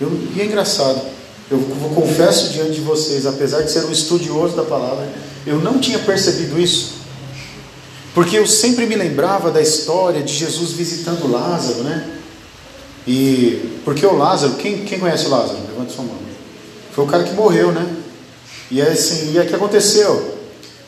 Eu, 0.00 0.10
e 0.36 0.40
é 0.40 0.44
engraçado, 0.44 1.00
eu 1.50 1.58
confesso 1.94 2.52
diante 2.52 2.72
de 2.72 2.80
vocês, 2.80 3.26
apesar 3.26 3.62
de 3.62 3.70
ser 3.70 3.84
um 3.84 3.92
estudioso 3.92 4.54
da 4.54 4.62
palavra, 4.64 5.10
eu 5.46 5.60
não 5.60 5.78
tinha 5.78 5.98
percebido 5.98 6.60
isso. 6.60 6.94
Porque 8.14 8.38
eu 8.38 8.46
sempre 8.46 8.86
me 8.86 8.94
lembrava 8.94 9.50
da 9.50 9.60
história 9.60 10.22
de 10.22 10.32
Jesus 10.32 10.72
visitando 10.72 11.30
Lázaro, 11.30 11.82
né? 11.82 12.20
E 13.06 13.80
porque 13.84 14.06
o 14.06 14.16
Lázaro, 14.16 14.54
quem, 14.54 14.84
quem 14.84 15.00
conhece 15.00 15.26
o 15.26 15.30
Lázaro? 15.30 15.58
Levanta 15.68 15.92
sua 15.92 16.04
mão. 16.04 16.16
Foi 16.92 17.04
o 17.04 17.08
cara 17.08 17.24
que 17.24 17.34
morreu, 17.34 17.72
né? 17.72 18.03
E 18.70 18.80
é 18.80 18.88
assim, 18.88 19.32
e 19.32 19.38
é 19.38 19.44
que 19.44 19.54
aconteceu. 19.54 20.34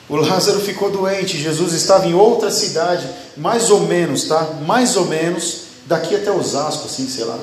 O 0.09 0.17
Lázaro 0.17 0.61
ficou 0.61 0.91
doente, 0.91 1.37
Jesus 1.37 1.73
estava 1.73 2.07
em 2.07 2.15
outra 2.15 2.51
cidade, 2.51 3.09
mais 3.37 3.71
ou 3.71 3.81
menos, 3.81 4.25
tá? 4.25 4.59
Mais 4.65 4.97
ou 4.97 5.07
menos, 5.07 5.63
daqui 5.87 6.15
até 6.15 6.31
Osasco, 6.31 6.87
assim, 6.87 7.09
sei 7.09 7.25
lá. 7.25 7.39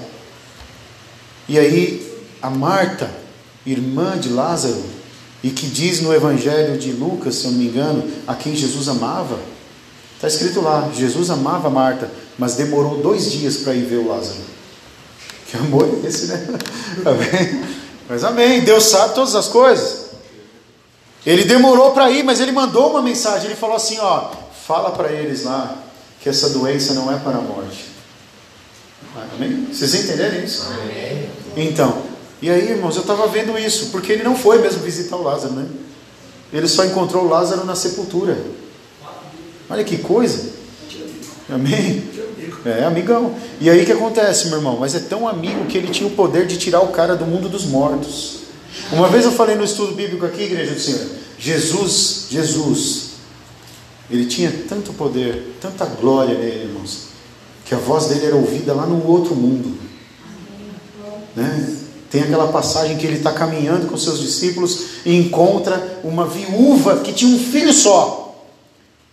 E 1.48 1.60
aí, 1.60 2.10
a 2.42 2.50
Marta, 2.50 3.10
irmã 3.66 4.18
de 4.18 4.30
Lázaro, 4.30 4.82
e 5.44 5.50
que 5.50 5.68
diz 5.68 6.00
no 6.00 6.14
Evangelho 6.14 6.78
de 6.78 6.94
Lucas, 6.94 7.36
se 7.36 7.46
eu 7.46 7.52
não 7.52 7.60
me 7.60 7.68
engano, 7.68 8.10
a 8.26 8.34
quem 8.34 8.56
Jesus 8.56 8.88
amava, 8.88 9.38
está 10.16 10.28
escrito 10.28 10.62
lá: 10.62 10.90
Jesus 10.96 11.30
amava 11.30 11.70
Marta, 11.70 12.10
mas 12.40 12.56
demorou 12.56 13.02
dois 13.02 13.30
dias 13.30 13.58
para 13.58 13.74
ir 13.74 13.84
ver 13.84 13.98
o 13.98 14.08
Lázaro. 14.08 14.40
Que 15.52 15.58
amor 15.58 15.88
é 16.02 16.08
esse, 16.08 16.28
né? 16.28 16.48
Amém? 17.06 17.64
Mas 18.10 18.24
amém, 18.24 18.62
Deus 18.62 18.86
sabe 18.86 19.16
todas 19.16 19.36
as 19.36 19.48
coisas. 19.48 20.03
Ele 21.26 21.46
demorou 21.46 21.92
para 21.92 22.12
ir, 22.12 22.24
mas 22.24 22.40
ele 22.40 22.52
mandou 22.52 22.90
uma 22.90 23.02
mensagem. 23.02 23.46
Ele 23.48 23.56
falou 23.56 23.76
assim: 23.76 23.98
ó, 24.00 24.30
fala 24.66 24.92
para 24.92 25.12
eles 25.12 25.44
lá 25.44 25.78
que 26.22 26.30
essa 26.30 26.50
doença 26.50 26.94
não 26.94 27.12
é 27.12 27.18
para 27.18 27.38
a 27.38 27.42
morte. 27.42 27.86
Amém? 29.36 29.68
Vocês 29.72 29.94
entenderam 29.94 30.44
isso? 30.44 30.66
Amém. 30.66 31.30
Então, 31.56 32.04
E 32.42 32.50
aí, 32.50 32.72
irmãos, 32.72 32.96
eu 32.96 33.04
estava 33.04 33.26
vendo 33.28 33.58
isso, 33.58 33.90
porque 33.90 34.12
ele 34.12 34.24
não 34.24 34.36
foi 34.36 34.60
mesmo 34.60 34.82
visitar 34.82 35.16
o 35.16 35.24
Lázaro, 35.24 35.54
né? 35.54 35.66
Ele 36.52 36.68
só 36.68 36.84
encontrou 36.84 37.24
o 37.24 37.30
Lázaro 37.30 37.64
na 37.64 37.74
sepultura. 37.74 38.38
Olha 39.70 39.84
que 39.84 39.98
coisa. 39.98 40.52
Amém? 41.50 42.04
É, 42.66 42.84
amigão. 42.84 43.36
E 43.62 43.70
aí 43.70 43.84
o 43.84 43.86
que 43.86 43.92
acontece, 43.94 44.48
meu 44.50 44.58
irmão? 44.58 44.78
Mas 44.78 44.94
é 44.94 45.00
tão 45.00 45.26
amigo 45.26 45.66
que 45.68 45.78
ele 45.78 45.88
tinha 45.88 46.08
o 46.08 46.12
poder 46.12 46.46
de 46.46 46.58
tirar 46.58 46.82
o 46.82 46.90
cara 46.90 47.16
do 47.16 47.26
mundo 47.26 47.48
dos 47.48 47.66
mortos. 47.66 48.43
Uma 48.92 49.10
vez 49.10 49.26
eu 49.26 49.32
falei 49.32 49.56
no 49.56 49.64
estudo 49.64 49.94
bíblico 49.94 50.26
aqui, 50.26 50.44
igreja 50.44 50.74
do 50.74 50.80
Senhor, 50.80 51.08
Jesus, 51.38 52.28
Jesus, 52.30 53.10
ele 54.10 54.26
tinha 54.26 54.52
tanto 54.68 54.94
poder, 54.94 55.58
tanta 55.62 55.86
glória 55.86 56.38
nele, 56.38 56.66
irmãos, 56.66 57.08
que 57.66 57.74
a 57.74 57.78
voz 57.78 58.08
dele 58.08 58.26
era 58.26 58.36
ouvida 58.36 58.74
lá 58.74 58.86
no 58.86 59.08
outro 59.08 59.36
mundo. 59.36 59.78
Né? 61.36 61.78
Tem 62.10 62.22
aquela 62.22 62.48
passagem 62.50 62.98
que 62.98 63.08
ele 63.08 63.18
está 63.18 63.32
caminhando 63.32 63.88
com 63.88 63.98
seus 63.98 64.20
discípulos 64.20 65.02
e 65.06 65.16
encontra 65.16 66.00
uma 66.04 66.28
viúva 66.28 67.00
que 67.00 67.12
tinha 67.12 67.36
um 67.36 67.40
filho 67.40 67.74
só. 67.74 68.46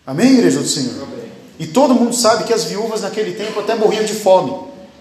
Amém, 0.06 0.34
igreja 0.34 0.60
do 0.60 0.68
Senhor? 0.68 1.02
Amém. 1.04 1.30
E 1.58 1.66
todo 1.66 1.94
mundo 1.94 2.14
sabe 2.14 2.44
que 2.44 2.52
as 2.52 2.64
viúvas 2.64 3.02
naquele 3.02 3.32
tempo 3.32 3.60
até 3.60 3.74
morriam 3.74 4.04
de 4.04 4.14
fome, 4.14 4.54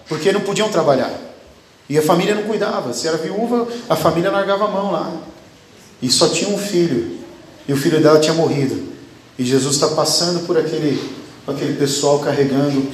porque 0.08 0.32
não 0.32 0.40
podiam 0.40 0.70
trabalhar. 0.70 1.29
E 1.90 1.98
a 1.98 2.02
família 2.02 2.36
não 2.36 2.44
cuidava. 2.44 2.94
Se 2.94 3.08
era 3.08 3.16
viúva, 3.16 3.66
a 3.88 3.96
família 3.96 4.30
largava 4.30 4.66
a 4.66 4.68
mão 4.68 4.92
lá. 4.92 5.12
E 6.00 6.08
só 6.08 6.28
tinha 6.28 6.48
um 6.48 6.56
filho. 6.56 7.18
E 7.66 7.72
o 7.72 7.76
filho 7.76 8.00
dela 8.00 8.20
tinha 8.20 8.32
morrido. 8.32 8.80
E 9.36 9.44
Jesus 9.44 9.74
está 9.74 9.88
passando 9.88 10.46
por 10.46 10.56
aquele, 10.56 11.02
aquele 11.48 11.74
pessoal 11.76 12.20
carregando 12.20 12.88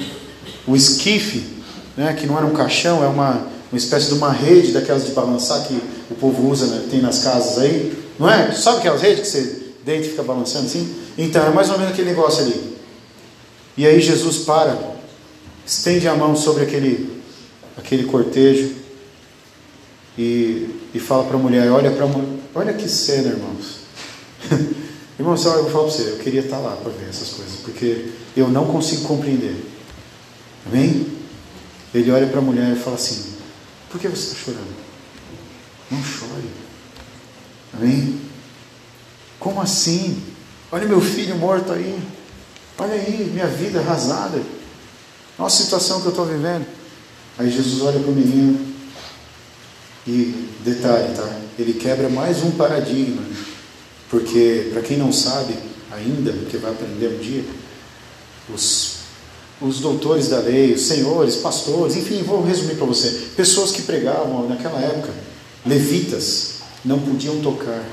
o 0.65 0.75
esquife, 0.75 1.45
né, 1.95 2.11
que 2.13 2.25
não 2.25 2.37
era 2.37 2.47
um 2.47 2.53
caixão, 2.53 3.03
é 3.03 3.07
uma, 3.07 3.45
uma 3.71 3.77
espécie 3.77 4.07
de 4.07 4.15
uma 4.15 4.31
rede 4.31 4.71
daquelas 4.71 5.05
de 5.05 5.11
balançar 5.11 5.67
que 5.67 5.79
o 6.09 6.15
povo 6.15 6.49
usa, 6.49 6.65
né, 6.65 6.87
tem 6.89 6.99
nas 6.99 7.19
casas 7.19 7.59
aí. 7.59 7.95
Não 8.17 8.27
é? 8.27 8.51
Sabe 8.51 8.79
aquelas 8.79 9.01
redes 9.01 9.19
que 9.19 9.27
você 9.27 9.61
deita 9.85 10.07
e 10.07 10.09
fica 10.09 10.23
balançando 10.23 10.65
assim? 10.65 10.95
Então, 11.19 11.45
é 11.45 11.51
mais 11.51 11.69
ou 11.69 11.77
menos 11.77 11.93
aquele 11.93 12.09
negócio 12.09 12.43
ali. 12.43 12.75
E 13.77 13.85
aí 13.85 14.01
Jesus 14.01 14.39
para, 14.39 14.75
estende 15.63 16.07
a 16.07 16.15
mão 16.15 16.35
sobre 16.35 16.63
aquele, 16.63 17.21
aquele 17.77 18.05
cortejo 18.05 18.86
e, 20.17 20.89
e 20.93 20.99
fala 20.99 21.25
para 21.25 21.35
a 21.35 21.39
mulher: 21.39 21.69
Olha 21.71 21.91
para 21.91 22.05
olha 22.55 22.73
que 22.73 22.89
cena, 22.89 23.29
irmãos. 23.29 23.77
Irmãos, 25.19 25.43
eu 25.45 25.63
vou 25.63 25.71
falar 25.71 25.83
para 25.83 25.91
você, 25.91 26.11
eu 26.11 26.17
queria 26.19 26.41
estar 26.41 26.59
lá 26.59 26.75
para 26.75 26.91
ver 26.91 27.09
essas 27.09 27.29
coisas, 27.29 27.55
porque 27.61 28.11
eu 28.35 28.49
não 28.49 28.67
consigo 28.67 29.07
compreender. 29.07 29.65
Amém? 30.67 31.07
Ele 31.91 32.11
olha 32.11 32.27
para 32.27 32.37
a 32.37 32.41
mulher 32.41 32.71
e 32.71 32.79
fala 32.79 32.97
assim: 32.97 33.33
Por 33.89 33.99
que 33.99 34.07
você 34.07 34.33
está 34.33 34.35
chorando? 34.35 34.75
Não 35.89 36.03
chore. 36.03 36.49
Amém? 37.73 38.21
Como 39.39 39.59
assim? 39.59 40.21
Olha 40.71 40.85
meu 40.85 41.01
filho 41.01 41.35
morto 41.35 41.71
aí. 41.71 41.97
Olha 42.77 42.93
aí, 42.93 43.31
minha 43.33 43.47
vida 43.47 43.79
arrasada. 43.79 44.39
Olha 45.39 45.47
a 45.47 45.49
situação 45.49 46.01
que 46.01 46.07
eu 46.07 46.11
estou 46.11 46.25
vivendo. 46.25 46.65
Aí 47.39 47.49
Jesus 47.49 47.81
olha 47.81 47.99
para 47.99 48.11
o 48.11 48.15
menino 48.15 48.66
e, 50.07 50.49
detalhe, 50.63 51.13
tá? 51.15 51.29
Ele 51.59 51.73
quebra 51.73 52.09
mais 52.09 52.43
um 52.43 52.51
paradigma. 52.51 53.21
Porque, 54.09 54.69
para 54.71 54.81
quem 54.81 54.97
não 54.97 55.11
sabe 55.11 55.53
ainda, 55.91 56.31
que 56.49 56.57
vai 56.57 56.71
aprender 56.71 57.07
um 57.07 57.17
dia, 57.17 57.43
os, 58.53 58.95
os 59.61 59.79
doutores 59.79 60.29
da 60.29 60.39
lei, 60.39 60.73
os 60.73 60.83
senhores, 60.83 61.35
pastores, 61.35 61.95
enfim, 61.95 62.23
vou 62.23 62.41
resumir 62.41 62.75
para 62.75 62.85
você. 62.85 63.09
Pessoas 63.35 63.71
que 63.71 63.81
pregavam 63.81 64.47
naquela 64.47 64.79
época, 64.79 65.13
levitas, 65.65 66.59
não 66.85 66.99
podiam 66.99 67.41
tocar 67.41 67.83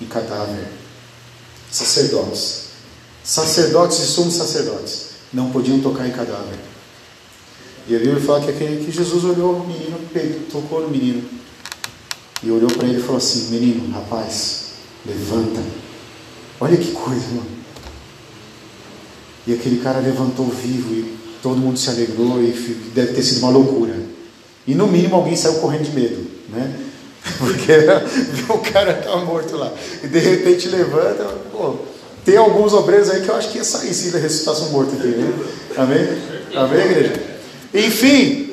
em 0.00 0.06
cadáver. 0.06 0.68
Sacerdotes 1.70 2.70
sacerdotes 3.22 3.98
e 4.00 4.06
sumos 4.06 4.34
sacerdotes 4.34 5.10
não 5.32 5.50
podiam 5.50 5.80
tocar 5.80 6.06
em 6.08 6.10
cadáver. 6.10 6.58
E 7.86 7.94
a 7.94 7.98
Bíblia 7.98 8.20
fala 8.20 8.40
que, 8.40 8.50
aquele, 8.50 8.84
que 8.84 8.90
Jesus 8.90 9.24
olhou 9.24 9.54
o 9.54 9.66
menino, 9.66 9.98
tocou 10.50 10.82
no 10.82 10.88
menino, 10.88 11.22
e 12.42 12.50
olhou 12.50 12.70
para 12.70 12.88
ele 12.88 12.98
e 12.98 13.02
falou 13.02 13.18
assim: 13.18 13.50
Menino, 13.50 13.90
rapaz, 13.92 14.72
levanta. 15.06 15.60
Olha 16.60 16.76
que 16.76 16.92
coisa, 16.92 17.26
mano. 17.28 17.60
E 19.46 19.54
aquele 19.54 19.80
cara 19.80 20.00
levantou 20.00 20.46
vivo 20.46 20.92
e 20.92 21.18
todo 21.42 21.56
mundo 21.56 21.78
se 21.78 21.88
alegrou 21.88 22.42
e 22.42 22.52
deve 22.94 23.14
ter 23.14 23.22
sido 23.22 23.38
uma 23.38 23.50
loucura. 23.50 23.94
E 24.66 24.74
no 24.74 24.86
mínimo 24.86 25.16
alguém 25.16 25.34
saiu 25.34 25.54
correndo 25.54 25.84
de 25.84 25.92
medo, 25.92 26.26
né? 26.50 26.78
Porque 27.38 27.72
o 28.52 28.58
cara 28.58 28.98
estava 28.98 29.24
morto 29.24 29.56
lá. 29.56 29.72
E 30.02 30.06
de 30.06 30.18
repente 30.18 30.68
levanta, 30.68 31.24
pô, 31.50 31.76
tem 32.24 32.36
alguns 32.36 32.72
obreiros 32.72 33.10
aí 33.10 33.22
que 33.22 33.28
eu 33.28 33.34
acho 33.34 33.50
que 33.50 33.58
ia 33.58 33.64
sair 33.64 33.92
se 33.94 34.08
ele 34.08 34.18
ressuscitasse 34.18 34.62
um 34.62 34.70
morto 34.70 34.94
aqui, 34.94 35.08
né? 35.08 35.32
Amém? 35.76 36.06
Amém, 36.54 36.80
igreja? 36.80 37.22
Enfim, 37.72 38.52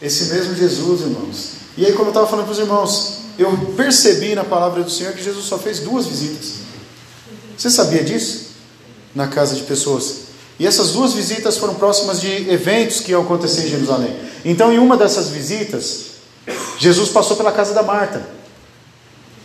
esse 0.00 0.32
mesmo 0.32 0.54
Jesus, 0.54 1.00
irmãos. 1.00 1.59
E 1.76 1.86
aí, 1.86 1.92
como 1.92 2.06
eu 2.06 2.10
estava 2.10 2.26
falando 2.26 2.44
para 2.44 2.52
os 2.52 2.58
irmãos, 2.58 3.18
eu 3.38 3.56
percebi 3.76 4.34
na 4.34 4.44
palavra 4.44 4.82
do 4.82 4.90
Senhor 4.90 5.12
que 5.12 5.22
Jesus 5.22 5.44
só 5.44 5.58
fez 5.58 5.80
duas 5.80 6.06
visitas. 6.06 6.54
Você 7.56 7.70
sabia 7.70 8.02
disso? 8.02 8.50
Na 9.14 9.28
casa 9.28 9.54
de 9.54 9.62
pessoas. 9.62 10.30
E 10.58 10.66
essas 10.66 10.92
duas 10.92 11.12
visitas 11.14 11.56
foram 11.56 11.74
próximas 11.74 12.20
de 12.20 12.50
eventos 12.50 13.00
que 13.00 13.12
iam 13.12 13.22
acontecer 13.22 13.66
em 13.66 13.70
Jerusalém. 13.70 14.14
Então, 14.44 14.72
em 14.72 14.78
uma 14.78 14.96
dessas 14.96 15.28
visitas, 15.28 16.10
Jesus 16.78 17.08
passou 17.10 17.36
pela 17.36 17.52
casa 17.52 17.72
da 17.72 17.82
Marta. 17.82 18.22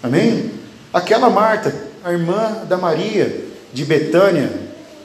Amém? 0.03 0.51
Aquela 0.93 1.29
Marta 1.29 1.85
a 2.05 2.11
irmã 2.11 2.61
da 2.69 2.77
Maria 2.77 3.45
de 3.73 3.83
Betânia, 3.83 4.51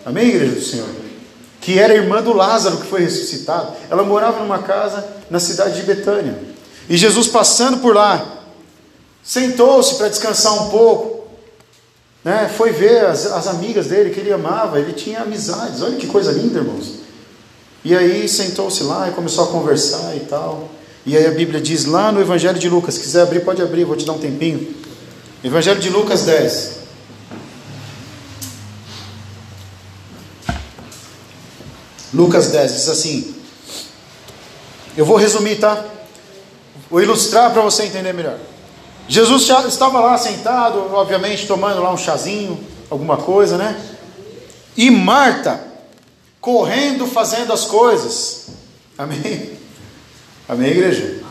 amém, 0.04 0.28
igreja 0.28 0.54
do 0.54 0.60
Senhor? 0.60 0.88
Que 1.58 1.78
era 1.78 1.94
irmã 1.94 2.22
do 2.22 2.34
Lázaro 2.34 2.76
que 2.76 2.86
foi 2.86 3.00
ressuscitado. 3.00 3.72
Ela 3.88 4.04
morava 4.04 4.40
numa 4.40 4.58
casa 4.58 5.02
na 5.30 5.40
cidade 5.40 5.76
de 5.76 5.82
Betânia. 5.82 6.38
E 6.90 6.96
Jesus 6.96 7.28
passando 7.28 7.78
por 7.78 7.94
lá, 7.94 8.42
sentou-se 9.22 9.94
para 9.94 10.08
descansar 10.08 10.52
um 10.64 10.70
pouco, 10.70 11.28
né? 12.24 12.52
foi 12.52 12.72
ver 12.72 13.06
as, 13.06 13.26
as 13.26 13.46
amigas 13.46 13.86
dele 13.86 14.10
que 14.10 14.18
ele 14.18 14.32
amava, 14.32 14.80
ele 14.80 14.92
tinha 14.92 15.20
amizades, 15.20 15.82
olha 15.82 15.94
que 15.94 16.08
coisa 16.08 16.32
linda, 16.32 16.58
irmãos. 16.58 16.94
E 17.84 17.96
aí 17.96 18.28
sentou-se 18.28 18.82
lá 18.82 19.08
e 19.08 19.12
começou 19.12 19.44
a 19.44 19.46
conversar 19.46 20.16
e 20.16 20.20
tal. 20.20 20.68
E 21.06 21.16
aí 21.16 21.26
a 21.26 21.30
Bíblia 21.30 21.60
diz 21.60 21.84
lá 21.84 22.10
no 22.10 22.20
Evangelho 22.20 22.58
de 22.58 22.68
Lucas, 22.68 22.94
se 22.94 23.00
quiser 23.00 23.22
abrir, 23.22 23.44
pode 23.44 23.62
abrir, 23.62 23.84
vou 23.84 23.96
te 23.96 24.04
dar 24.04 24.14
um 24.14 24.18
tempinho. 24.18 24.74
Evangelho 25.44 25.78
de 25.78 25.90
Lucas 25.90 26.22
10. 26.22 26.80
Lucas 32.12 32.48
10 32.48 32.72
diz 32.72 32.88
assim: 32.88 33.32
Eu 34.96 35.06
vou 35.06 35.16
resumir, 35.16 35.60
tá? 35.60 35.99
Vou 36.90 37.00
ilustrar 37.00 37.52
para 37.52 37.62
você 37.62 37.84
entender 37.84 38.12
melhor. 38.12 38.36
Jesus 39.08 39.48
estava 39.68 40.00
lá 40.00 40.18
sentado, 40.18 40.92
obviamente, 40.92 41.46
tomando 41.46 41.80
lá 41.80 41.92
um 41.92 41.96
chazinho, 41.96 42.58
alguma 42.90 43.16
coisa, 43.16 43.56
né? 43.56 43.80
E 44.76 44.90
Marta, 44.90 45.60
correndo, 46.40 47.06
fazendo 47.06 47.52
as 47.52 47.64
coisas. 47.64 48.48
Amém? 48.98 49.58
Amém, 50.48 50.70
igreja? 50.70 51.22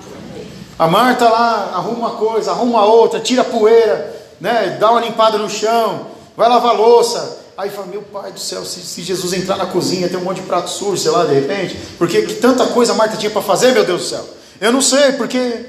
A 0.78 0.88
Marta 0.88 1.28
lá 1.30 1.74
arruma 1.76 2.08
uma 2.08 2.12
coisa, 2.12 2.52
arruma 2.52 2.86
outra, 2.86 3.20
tira 3.20 3.44
poeira, 3.44 4.16
né? 4.40 4.78
Dá 4.80 4.92
uma 4.92 5.02
limpada 5.02 5.38
no 5.38 5.50
chão, 5.50 6.08
vai 6.38 6.48
lavar 6.48 6.76
louça, 6.76 7.38
Aí 7.60 7.70
fala, 7.70 7.88
meu 7.88 8.02
pai 8.02 8.32
do 8.32 8.40
céu, 8.40 8.64
se, 8.64 8.80
se, 8.80 9.02
Jesus 9.02 9.34
entrar 9.34 9.58
na 9.58 9.66
cozinha, 9.66 10.08
tem 10.08 10.18
um 10.18 10.24
monte 10.24 10.40
de 10.40 10.48
prato 10.48 10.70
sujo, 10.70 10.96
sei 10.96 11.12
lá, 11.12 11.26
de 11.26 11.34
repente, 11.34 11.78
porque 11.98 12.22
que 12.22 12.36
tanta 12.36 12.66
coisa 12.68 12.94
a 12.94 12.96
Marta 12.96 13.18
tinha 13.18 13.30
para 13.30 13.42
fazer, 13.42 13.74
meu 13.74 13.84
Deus 13.84 14.04
do 14.04 14.08
céu. 14.08 14.26
Eu 14.60 14.72
não 14.72 14.82
sei, 14.82 15.14
porque, 15.14 15.66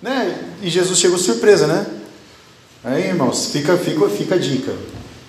né? 0.00 0.36
E 0.60 0.68
Jesus 0.68 0.98
chegou 0.98 1.18
surpresa, 1.18 1.66
né? 1.66 1.86
Aí, 2.84 3.08
irmãos, 3.08 3.46
fica, 3.46 3.76
fica, 3.76 4.08
fica 4.08 4.34
a 4.34 4.38
dica. 4.38 4.72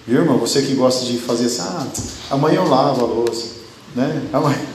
Viu, 0.07 0.21
irmão? 0.21 0.37
Você 0.39 0.61
que 0.61 0.73
gosta 0.73 1.05
de 1.05 1.17
fazer 1.17 1.45
assim, 1.45 1.61
ah, 1.61 1.87
amanhã 2.31 2.57
eu 2.57 2.67
lavo 2.67 3.05
a 3.05 3.07
louça, 3.07 3.47
né? 3.95 4.21
Amanhã. 4.31 4.59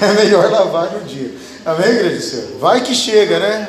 É 0.00 0.12
melhor 0.12 0.48
lavar 0.48 0.92
no 0.92 1.00
dia. 1.00 1.34
Amém, 1.64 1.88
igreja 1.88 2.16
do 2.16 2.22
Senhor? 2.22 2.58
Vai 2.60 2.82
que 2.82 2.94
chega, 2.94 3.40
né? 3.40 3.68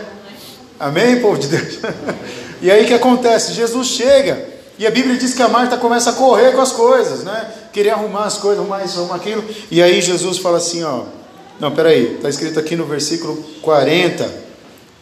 Amém, 0.80 1.20
povo 1.20 1.40
de 1.40 1.48
Deus? 1.48 1.80
E 2.62 2.72
aí 2.72 2.84
o 2.84 2.88
que 2.88 2.94
acontece? 2.94 3.54
Jesus 3.54 3.88
chega 3.88 4.48
e 4.80 4.86
a 4.86 4.92
Bíblia 4.92 5.16
diz 5.18 5.34
que 5.34 5.42
a 5.42 5.48
Marta 5.48 5.78
começa 5.78 6.12
a 6.12 6.14
correr 6.14 6.54
com 6.54 6.62
as 6.62 6.72
coisas, 6.72 7.24
né? 7.24 7.52
Querer 7.74 7.92
arrumar 7.92 8.26
as 8.26 8.38
coisas, 8.38 8.60
arrumar 8.60 8.84
isso, 8.84 9.00
arrumar 9.00 9.16
aquilo. 9.16 9.44
E 9.72 9.82
aí 9.82 10.02
Jesus 10.02 10.38
fala 10.38 10.58
assim, 10.58 10.84
ó. 10.84 11.04
Não, 11.60 11.74
peraí, 11.74 12.16
está 12.16 12.30
escrito 12.30 12.60
aqui 12.60 12.76
no 12.76 12.86
versículo 12.86 13.36
40 13.62 14.48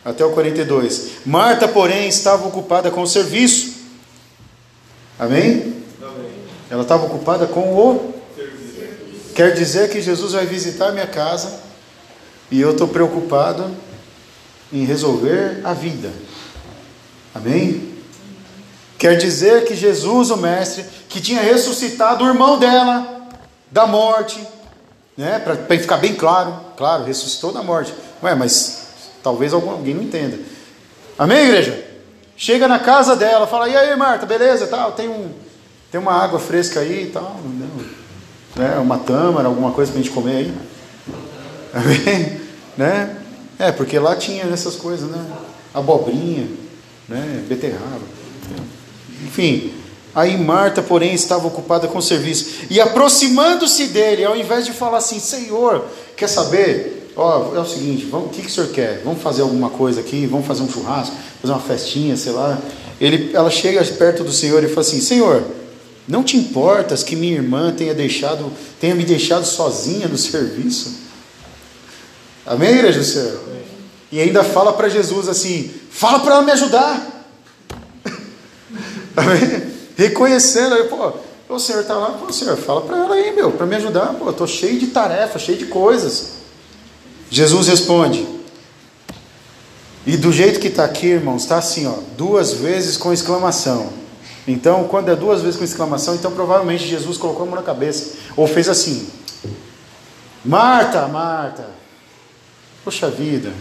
até 0.06 0.24
o 0.24 0.32
42. 0.32 1.12
Marta, 1.26 1.68
porém, 1.68 2.08
estava 2.08 2.48
ocupada 2.48 2.90
com 2.92 3.02
o 3.02 3.08
serviço. 3.08 3.74
Amém? 5.20 5.84
Amém. 6.02 6.32
Ela 6.70 6.84
estava 6.84 7.06
ocupada 7.06 7.46
com 7.48 7.74
o 7.74 8.14
serviço. 8.36 9.34
Quer 9.34 9.54
dizer 9.54 9.90
que 9.90 10.02
Jesus 10.02 10.34
vai 10.34 10.46
visitar 10.46 10.92
minha 10.92 11.08
casa 11.08 11.60
e 12.50 12.62
eu 12.62 12.72
estou 12.72 12.88
preocupado 12.88 13.70
em 14.72 14.86
resolver 14.86 15.62
a 15.64 15.74
vida. 15.74 16.12
Amém? 17.34 17.96
Quer 18.98 19.18
dizer 19.18 19.66
que 19.66 19.76
Jesus, 19.76 20.30
o 20.30 20.38
Mestre, 20.38 20.86
que 21.10 21.20
tinha 21.20 21.42
ressuscitado 21.42 22.24
o 22.24 22.28
irmão 22.28 22.58
dela 22.58 23.28
da 23.70 23.86
morte, 23.86 24.40
né? 25.18 25.40
Para 25.40 25.80
ficar 25.80 25.98
bem 25.98 26.16
claro, 26.16 26.54
claro, 26.76 27.04
ressuscitou 27.04 27.52
da 27.52 27.64
morte. 27.64 27.94
Ué, 28.22 28.36
mas 28.36 28.88
talvez 29.24 29.54
alguém 29.54 29.94
não 29.94 30.04
entenda. 30.04 30.38
Amém, 31.18 31.46
igreja? 31.46 31.86
Chega 32.36 32.68
na 32.68 32.80
casa 32.80 33.16
dela, 33.16 33.48
fala: 33.48 33.70
"E 33.70 33.76
aí, 33.76 33.96
Marta, 33.96 34.26
beleza? 34.26 34.68
Tal, 34.68 34.92
tem 34.92 35.08
um 35.08 35.32
tem 35.92 36.02
uma 36.02 36.14
água 36.14 36.40
fresca 36.40 36.82
aí 36.82 37.04
e 37.04 37.12
tal, 37.12 37.40
né? 38.56 38.78
Uma 38.80 38.98
tâmara, 38.98 39.48
alguma 39.48 39.72
coisa 39.72 39.92
para 39.92 40.00
a 40.00 40.04
gente 40.04 40.14
comer 40.14 40.38
aí?" 40.38 40.54
Amém? 41.74 42.46
Né? 42.76 43.16
É, 43.58 43.72
porque 43.72 43.98
lá 43.98 44.18
tinha 44.18 44.44
essas 44.44 44.76
coisas, 44.76 45.10
né? 45.10 45.26
Abobrinha, 45.74 46.46
né? 47.08 47.42
Beterraba. 47.48 48.02
Enfim, 49.24 49.74
aí 50.16 50.38
Marta, 50.38 50.82
porém, 50.82 51.14
estava 51.14 51.46
ocupada 51.46 51.88
com 51.88 52.00
o 52.00 52.02
serviço. 52.02 52.66
E 52.70 52.80
aproximando-se 52.80 53.88
dele, 53.88 54.24
ao 54.24 54.36
invés 54.36 54.66
de 54.66 54.72
falar 54.72 55.00
assim, 55.00 55.20
Senhor, 55.20 55.86
quer 56.16 56.28
saber? 56.28 57.12
Ó, 57.16 57.56
é 57.56 57.60
o 57.60 57.66
seguinte, 57.66 58.06
vamos, 58.06 58.28
o 58.28 58.30
que, 58.30 58.42
que 58.42 58.48
o 58.48 58.52
senhor 58.52 58.70
quer? 58.72 59.02
Vamos 59.04 59.22
fazer 59.22 59.42
alguma 59.42 59.70
coisa 59.70 60.02
aqui? 60.02 60.26
Vamos 60.26 60.46
fazer 60.46 60.64
um 60.64 60.70
churrasco? 60.70 61.16
Fazer 61.42 61.54
uma 61.54 61.62
festinha, 61.62 62.18
sei 62.18 62.34
lá. 62.34 62.60
Ele, 63.00 63.32
ela 63.34 63.50
chega 63.50 63.84
perto 63.84 64.24
do 64.24 64.32
Senhor 64.32 64.64
e 64.64 64.68
fala 64.68 64.82
assim, 64.82 65.00
Senhor, 65.00 65.44
não 66.08 66.24
te 66.24 66.38
importas 66.38 67.04
que 67.04 67.16
minha 67.16 67.34
irmã 67.34 67.74
tenha 67.74 67.94
deixado, 67.94 68.52
tenha 68.80 68.94
me 68.96 69.04
deixado 69.04 69.46
sozinha 69.46 70.08
no 70.08 70.18
serviço? 70.18 71.06
Amém, 72.46 72.76
igreja 72.76 73.00
do 73.00 73.06
Senhor? 73.06 73.40
E 74.12 74.22
ainda 74.22 74.44
fala 74.44 74.72
para 74.74 74.88
Jesus 74.88 75.28
assim: 75.28 75.72
fala 75.90 76.20
para 76.20 76.36
ela 76.36 76.44
me 76.44 76.52
ajudar. 76.52 77.28
Amém? 79.18 79.75
Reconhecendo, 79.96 80.76
aí, 80.76 80.84
pô, 80.86 81.14
o 81.48 81.60
Senhor 81.60 81.82
está 81.82 81.96
lá, 81.96 82.12
pô, 82.12 82.32
Senhor, 82.32 82.58
fala 82.58 82.82
para 82.82 82.98
ela 82.98 83.16
aí, 83.16 83.34
meu, 83.36 83.52
para 83.52 83.66
me 83.66 83.76
ajudar, 83.76 84.14
pô, 84.16 84.30
estou 84.30 84.48
cheio 84.48 84.80
de 84.80 84.88
tarefas, 84.88 85.42
cheio 85.42 85.58
de 85.58 85.66
coisas. 85.66 86.34
Jesus 87.30 87.68
responde, 87.68 88.28
e 90.06 90.18
do 90.18 90.32
jeito 90.32 90.60
que 90.60 90.68
está 90.68 90.86
aqui, 90.86 91.08
irmãos, 91.08 91.44
está 91.44 91.58
assim, 91.58 91.88
ó, 91.88 91.96
duas 92.18 92.54
vezes 92.54 92.98
com 92.98 93.12
exclamação. 93.12 93.90
Então, 94.48 94.84
quando 94.84 95.10
é 95.10 95.16
duas 95.16 95.42
vezes 95.42 95.58
com 95.58 95.64
exclamação, 95.64 96.14
então 96.14 96.32
provavelmente 96.32 96.86
Jesus 96.86 97.18
colocou 97.18 97.44
a 97.44 97.46
mão 97.48 97.56
na 97.56 97.64
cabeça, 97.64 98.14
ou 98.38 98.46
fez 98.46 98.70
assim: 98.70 99.10
Marta, 100.44 101.08
Marta, 101.08 101.66
Poxa 102.86 103.10
vida, 103.10 103.52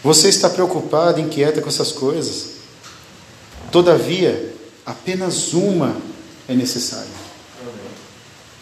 você 0.00 0.28
está 0.28 0.48
preocupado, 0.48 1.20
inquieta 1.20 1.60
com 1.60 1.68
essas 1.68 1.90
coisas. 1.90 2.50
Todavia, 3.72 4.53
apenas 4.84 5.52
uma 5.52 5.96
é 6.48 6.54
necessária. 6.54 7.24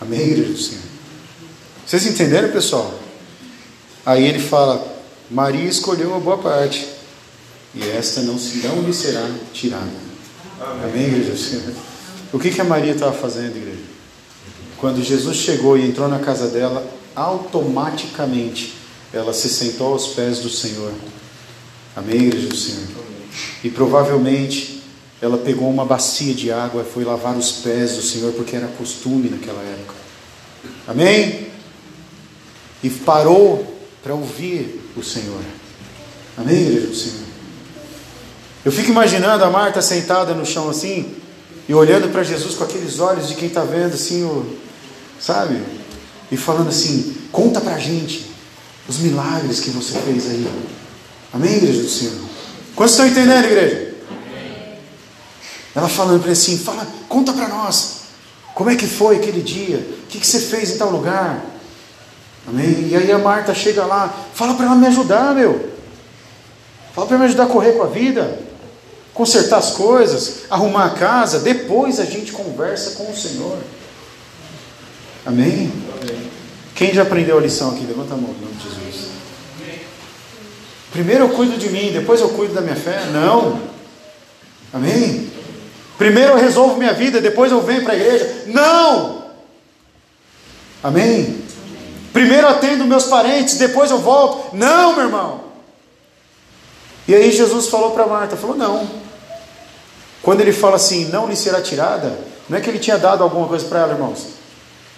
Amém, 0.01 0.21
igreja 0.21 0.53
do 0.53 0.59
Senhor? 0.59 0.83
Vocês 1.87 2.07
entenderam, 2.07 2.51
pessoal? 2.51 2.99
Aí 4.05 4.25
ele 4.25 4.41
fala: 4.41 4.85
Maria 5.31 5.69
escolheu 5.69 6.15
a 6.15 6.21
boa 6.21 6.39
parte, 6.39 6.89
e 7.75 7.83
esta 7.83 8.23
não, 8.23 8.35
não 8.35 8.83
lhe 8.83 8.93
será 8.93 9.29
tirada. 9.53 9.91
Amém, 10.61 10.85
Amém 10.85 11.07
igreja 11.07 11.33
do 11.33 11.39
Senhor? 11.39 11.75
O 12.33 12.39
que, 12.39 12.51
que 12.51 12.61
a 12.61 12.65
Maria 12.65 12.93
estava 12.93 13.13
fazendo, 13.13 13.57
igreja? 13.57 13.93
Quando 14.79 15.03
Jesus 15.03 15.37
chegou 15.37 15.79
e 15.79 15.87
entrou 15.87 16.09
na 16.09 16.19
casa 16.19 16.49
dela, 16.49 16.85
automaticamente 17.15 18.75
ela 19.13 19.33
se 19.33 19.49
sentou 19.49 19.93
aos 19.93 20.09
pés 20.09 20.41
do 20.41 20.49
Senhor. 20.49 20.93
Amém, 21.95 22.23
igreja 22.23 22.49
do 22.49 22.57
Senhor? 22.57 22.89
E 23.63 23.71
provavelmente 23.71 24.82
ela 25.23 25.39
pegou 25.39 25.71
uma 25.71 25.85
bacia 25.85 26.35
de 26.35 26.51
água 26.51 26.83
e 26.83 26.93
foi 26.93 27.05
lavar 27.05 27.37
os 27.37 27.53
pés 27.53 27.95
do 27.95 28.03
Senhor, 28.03 28.33
porque 28.33 28.57
era 28.57 28.67
costume 28.67 29.29
naquela 29.29 29.63
época. 29.63 29.95
Amém? 30.87 31.47
E 32.83 32.91
parou 32.91 33.65
para 34.03 34.15
ouvir 34.15 34.83
o 34.97 35.03
Senhor. 35.03 35.41
Amém, 36.37 36.63
igreja 36.63 36.89
do 36.89 36.97
Senhor? 36.97 37.23
Eu 38.65 38.73
fico 38.73 38.91
imaginando 38.91 39.45
a 39.45 39.51
Marta 39.51 39.81
sentada 39.81 40.35
no 40.35 40.45
chão 40.45 40.69
assim, 40.69 41.15
e 41.69 41.75
olhando 41.75 42.11
para 42.11 42.25
Jesus 42.25 42.57
com 42.57 42.65
aqueles 42.65 42.99
olhos 42.99 43.29
de 43.29 43.37
quem 43.37 43.47
está 43.47 43.63
vendo 43.63 43.95
assim, 43.95 44.25
o, 44.25 44.57
sabe? 45.21 45.63
E 46.33 46.37
falando 46.37 46.71
assim: 46.71 47.17
conta 47.31 47.61
para 47.61 47.77
a 47.77 47.79
gente 47.79 48.27
os 48.89 48.99
milagres 48.99 49.61
que 49.61 49.71
você 49.71 49.97
fez 50.01 50.27
aí. 50.27 50.49
Amém, 51.33 51.59
igreja 51.59 51.81
do 51.81 51.89
Senhor? 51.89 52.15
Quantos 52.75 52.95
estão 52.95 53.07
entendendo, 53.07 53.45
igreja? 53.45 53.82
Ela 55.75 55.89
falando 55.89 56.21
para 56.21 56.31
ele 56.31 56.39
assim: 56.39 56.59
fala, 56.59 56.87
conta 57.09 57.33
para 57.33 57.49
nós. 57.49 58.03
Como 58.55 58.71
é 58.71 58.77
que 58.77 58.87
foi 58.87 59.17
aquele 59.17 59.41
dia? 59.41 59.79
O 59.79 60.07
que, 60.09 60.19
que 60.19 60.27
você 60.27 60.41
fez 60.41 60.71
em 60.71 60.79
tal 60.79 60.91
lugar? 60.91 61.43
Amém? 62.47 62.89
E 62.91 62.97
aí 62.97 63.11
a 63.11 63.19
Marta 63.19 63.55
chega 63.55 63.85
lá, 63.87 64.13
fala 64.35 64.55
para 64.55 64.67
ela 64.67 64.75
me 64.75 64.87
ajudar, 64.87 65.35
meu. 65.35 65.71
Fala 66.95 67.07
para 67.07 67.19
me 67.19 67.25
ajudar 67.25 67.45
a 67.45 67.47
correr 67.47 67.73
com 67.73 67.83
a 67.83 67.87
vida, 67.87 68.39
consertar 69.15 69.59
as 69.59 69.71
coisas, 69.71 70.43
arrumar 70.51 70.87
a 70.87 70.91
casa. 70.91 71.39
Depois 71.39 71.99
a 71.99 72.05
gente 72.05 72.33
conversa 72.33 72.93
com 72.93 73.11
o 73.11 73.17
Senhor. 73.17 73.59
Amém? 75.25 75.73
Amém. 76.03 76.31
Quem 76.75 76.93
já 76.93 77.03
aprendeu 77.03 77.39
a 77.39 77.41
lição 77.41 77.71
aqui? 77.71 77.87
Levanta 77.87 78.15
a 78.15 78.17
mão, 78.17 78.31
em 78.31 78.45
nome 78.45 78.57
de 78.57 78.65
Jesus. 78.65 79.13
Primeiro 80.91 81.25
eu 81.25 81.29
cuido 81.31 81.57
de 81.57 81.71
mim, 81.71 81.91
depois 81.91 82.21
eu 82.21 82.29
cuido 82.31 82.53
da 82.53 82.61
minha 82.61 82.77
fé? 82.77 83.07
Não. 83.13 83.59
Amém? 84.73 85.32
Primeiro 85.99 86.33
eu 86.33 86.39
resolvo 86.39 86.77
minha 86.77 86.93
vida, 86.93 87.21
depois 87.21 87.53
eu 87.53 87.61
venho 87.63 87.83
para 87.83 87.93
a 87.93 87.97
igreja? 87.97 88.45
Não. 88.47 89.23
Amém? 90.83 91.43
Primeiro 92.13 92.49
atendo 92.49 92.85
meus 92.85 93.05
parentes, 93.05 93.57
depois 93.57 93.91
eu 93.91 93.99
volto? 93.99 94.57
Não, 94.57 94.95
meu 94.95 95.05
irmão. 95.05 95.41
E 97.07 97.15
aí 97.15 97.31
Jesus 97.31 97.69
falou 97.69 97.93
para 97.93 98.07
Marta, 98.07 98.37
falou 98.37 98.57
não. 98.57 98.89
Quando 100.23 100.41
ele 100.41 100.53
fala 100.53 100.77
assim, 100.77 101.07
não 101.07 101.29
lhe 101.29 101.37
será 101.37 101.61
tirada, 101.61 102.17
não 102.49 102.59
é 102.59 102.61
que 102.61 102.69
ele 102.69 102.79
tinha 102.79 102.99
dado 102.99 103.23
alguma 103.23 103.49
coisa 103.49 103.65
para 103.65 103.81
ela, 103.81 103.93
irmãos. 103.95 104.43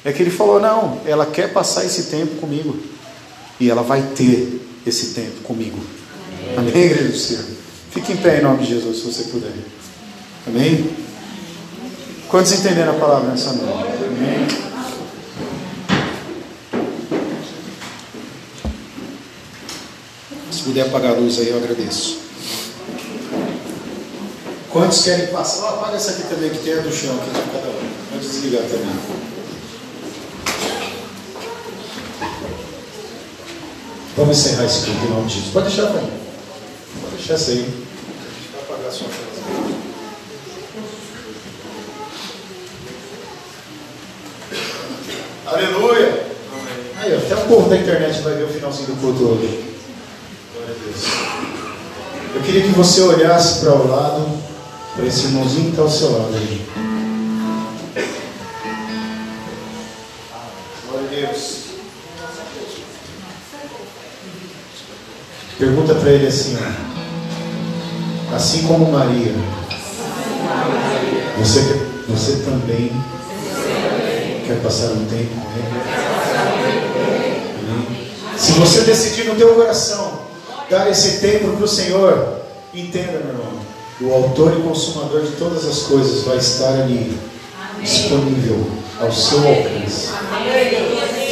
É 0.05 0.13
que 0.13 0.23
ele 0.23 0.31
falou: 0.31 0.61
não, 0.61 1.01
ela 1.07 1.25
quer 1.25 1.53
passar 1.53 1.85
esse 1.85 2.05
tempo 2.05 2.37
comigo. 2.37 2.77
E 3.59 3.71
ela 3.71 3.83
vai 3.83 4.03
ter 4.15 4.61
esse 4.87 5.15
tempo 5.15 5.41
comigo. 5.43 5.79
Amém, 6.57 6.71
Amém 6.71 6.85
igreja 6.85 7.09
do 7.09 7.17
Senhor? 7.17 7.45
Fique 7.91 8.13
em 8.13 8.17
pé 8.17 8.41
em 8.41 8.43
nome 8.43 8.65
de 8.65 8.75
Jesus, 8.75 8.99
se 8.99 9.05
você 9.05 9.23
puder. 9.31 9.53
Amém? 10.47 10.95
Quantos 12.29 12.53
entenderam 12.53 12.97
a 12.97 12.99
palavra 12.99 13.31
nessa 13.31 13.53
noite? 13.53 14.05
Amém? 14.05 14.47
Se 20.51 20.63
puder 20.63 20.83
apagar 20.83 21.13
a 21.13 21.15
luz 21.19 21.39
aí, 21.39 21.49
eu 21.49 21.57
agradeço. 21.57 22.19
Quantos 24.71 25.03
querem 25.03 25.29
passar? 25.29 25.69
Apaga 25.71 25.97
essa 25.97 26.11
aqui 26.11 26.23
também, 26.25 26.51
que 26.51 26.59
tem 26.59 26.75
a 26.75 26.83
do 26.83 26.93
chão 26.93 27.15
aqui 27.15 27.31
cada 27.31 27.69
um. 27.69 27.91
Pode 28.11 28.27
desligar 28.27 28.63
também. 28.63 29.25
Vamos 34.17 34.39
encerrar 34.39 34.65
esse 34.67 34.85
culto 34.85 35.05
em 35.05 35.11
nome 35.11 35.27
de 35.27 35.35
Jesus. 35.35 35.53
Pode 35.53 35.69
deixar, 35.69 35.87
pai. 35.93 36.05
Pode 37.03 37.17
deixar 37.17 37.35
isso 37.35 37.51
aí. 37.51 37.85
Vai 38.53 38.63
apagar 38.63 38.89
a 38.89 38.93
sua 38.93 39.09
casa. 39.09 39.35
Aleluia! 45.47 46.27
Aí, 46.97 47.15
até 47.15 47.34
o 47.34 47.34
povo 47.49 47.69
da 47.69 47.77
internet 47.77 48.21
vai 48.23 48.35
ver 48.35 48.45
o 48.45 48.49
finalzinho 48.49 48.89
do 48.89 49.01
culto 49.01 49.25
hoje. 49.25 49.65
Glória 50.55 50.75
a 50.75 50.85
Deus. 50.85 51.05
Eu 52.35 52.43
queria 52.43 52.63
que 52.63 52.71
você 52.71 53.03
olhasse 53.03 53.61
para 53.61 53.75
o 53.75 53.89
lado, 53.89 54.27
para 54.97 55.07
esse 55.07 55.27
irmãozinho 55.27 55.65
que 55.65 55.71
está 55.71 55.83
ao 55.83 55.91
seu 55.91 56.13
lado 56.13 56.35
aí. 56.35 56.67
Glória 60.89 61.07
a 61.07 61.11
Deus. 61.11 61.65
Pergunta 65.59 65.95
para 65.95 66.11
ele 66.11 66.27
assim: 66.27 66.59
assim 68.35 68.67
como 68.67 68.91
Maria, 68.91 69.35
você, 71.39 71.61
você 72.09 72.43
também 72.45 72.91
quer 74.47 74.61
passar 74.63 74.89
um 74.93 75.07
tempo 75.07 75.35
com 75.41 75.51
ele? 75.53 77.14
Amém? 78.45 78.53
Se 78.53 78.53
você 78.53 78.81
decidir 78.83 79.25
no 79.25 79.37
teu 79.37 79.55
coração 79.55 80.21
dar 80.71 80.91
esse 80.91 81.21
tempo 81.21 81.57
para 81.57 81.65
o 81.65 81.69
Senhor, 81.69 82.41
entenda, 82.75 83.13
meu 83.13 83.29
irmão, 83.29 83.55
o 84.01 84.13
autor 84.13 84.59
e 84.59 84.63
consumador 84.63 85.23
de 85.23 85.33
todas 85.33 85.65
as 85.67 85.83
coisas 85.83 86.25
vai 86.25 86.37
estar 86.39 86.69
ali 86.69 87.19
disponível 87.81 88.67
ao 89.01 89.13
seu 89.13 89.39
alcance. 89.39 90.09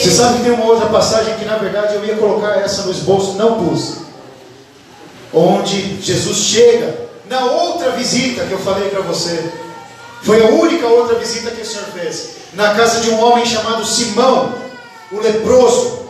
Você 0.00 0.10
sabe 0.10 0.38
que 0.38 0.44
tem 0.44 0.52
uma 0.52 0.66
outra 0.66 0.86
passagem 0.86 1.36
que 1.36 1.44
na 1.44 1.56
verdade 1.56 1.94
eu 1.94 2.04
ia 2.04 2.16
colocar 2.16 2.58
essa 2.60 2.82
no 2.82 2.90
esboço, 2.90 3.34
não 3.34 3.64
pus. 3.64 3.98
onde 5.32 6.00
Jesus 6.02 6.36
chega 6.36 7.08
na 7.28 7.44
outra 7.46 7.92
visita 7.92 8.44
que 8.44 8.52
eu 8.52 8.58
falei 8.58 8.90
para 8.90 9.00
você. 9.00 9.52
Foi 10.22 10.44
a 10.44 10.50
única 10.50 10.86
outra 10.86 11.18
visita 11.18 11.50
que 11.50 11.62
o 11.62 11.66
Senhor 11.66 11.86
fez. 11.86 12.32
Na 12.54 12.74
casa 12.74 13.00
de 13.00 13.10
um 13.10 13.24
homem 13.24 13.46
chamado 13.46 13.84
Simão, 13.84 14.54
o 15.10 15.18
leproso. 15.20 16.01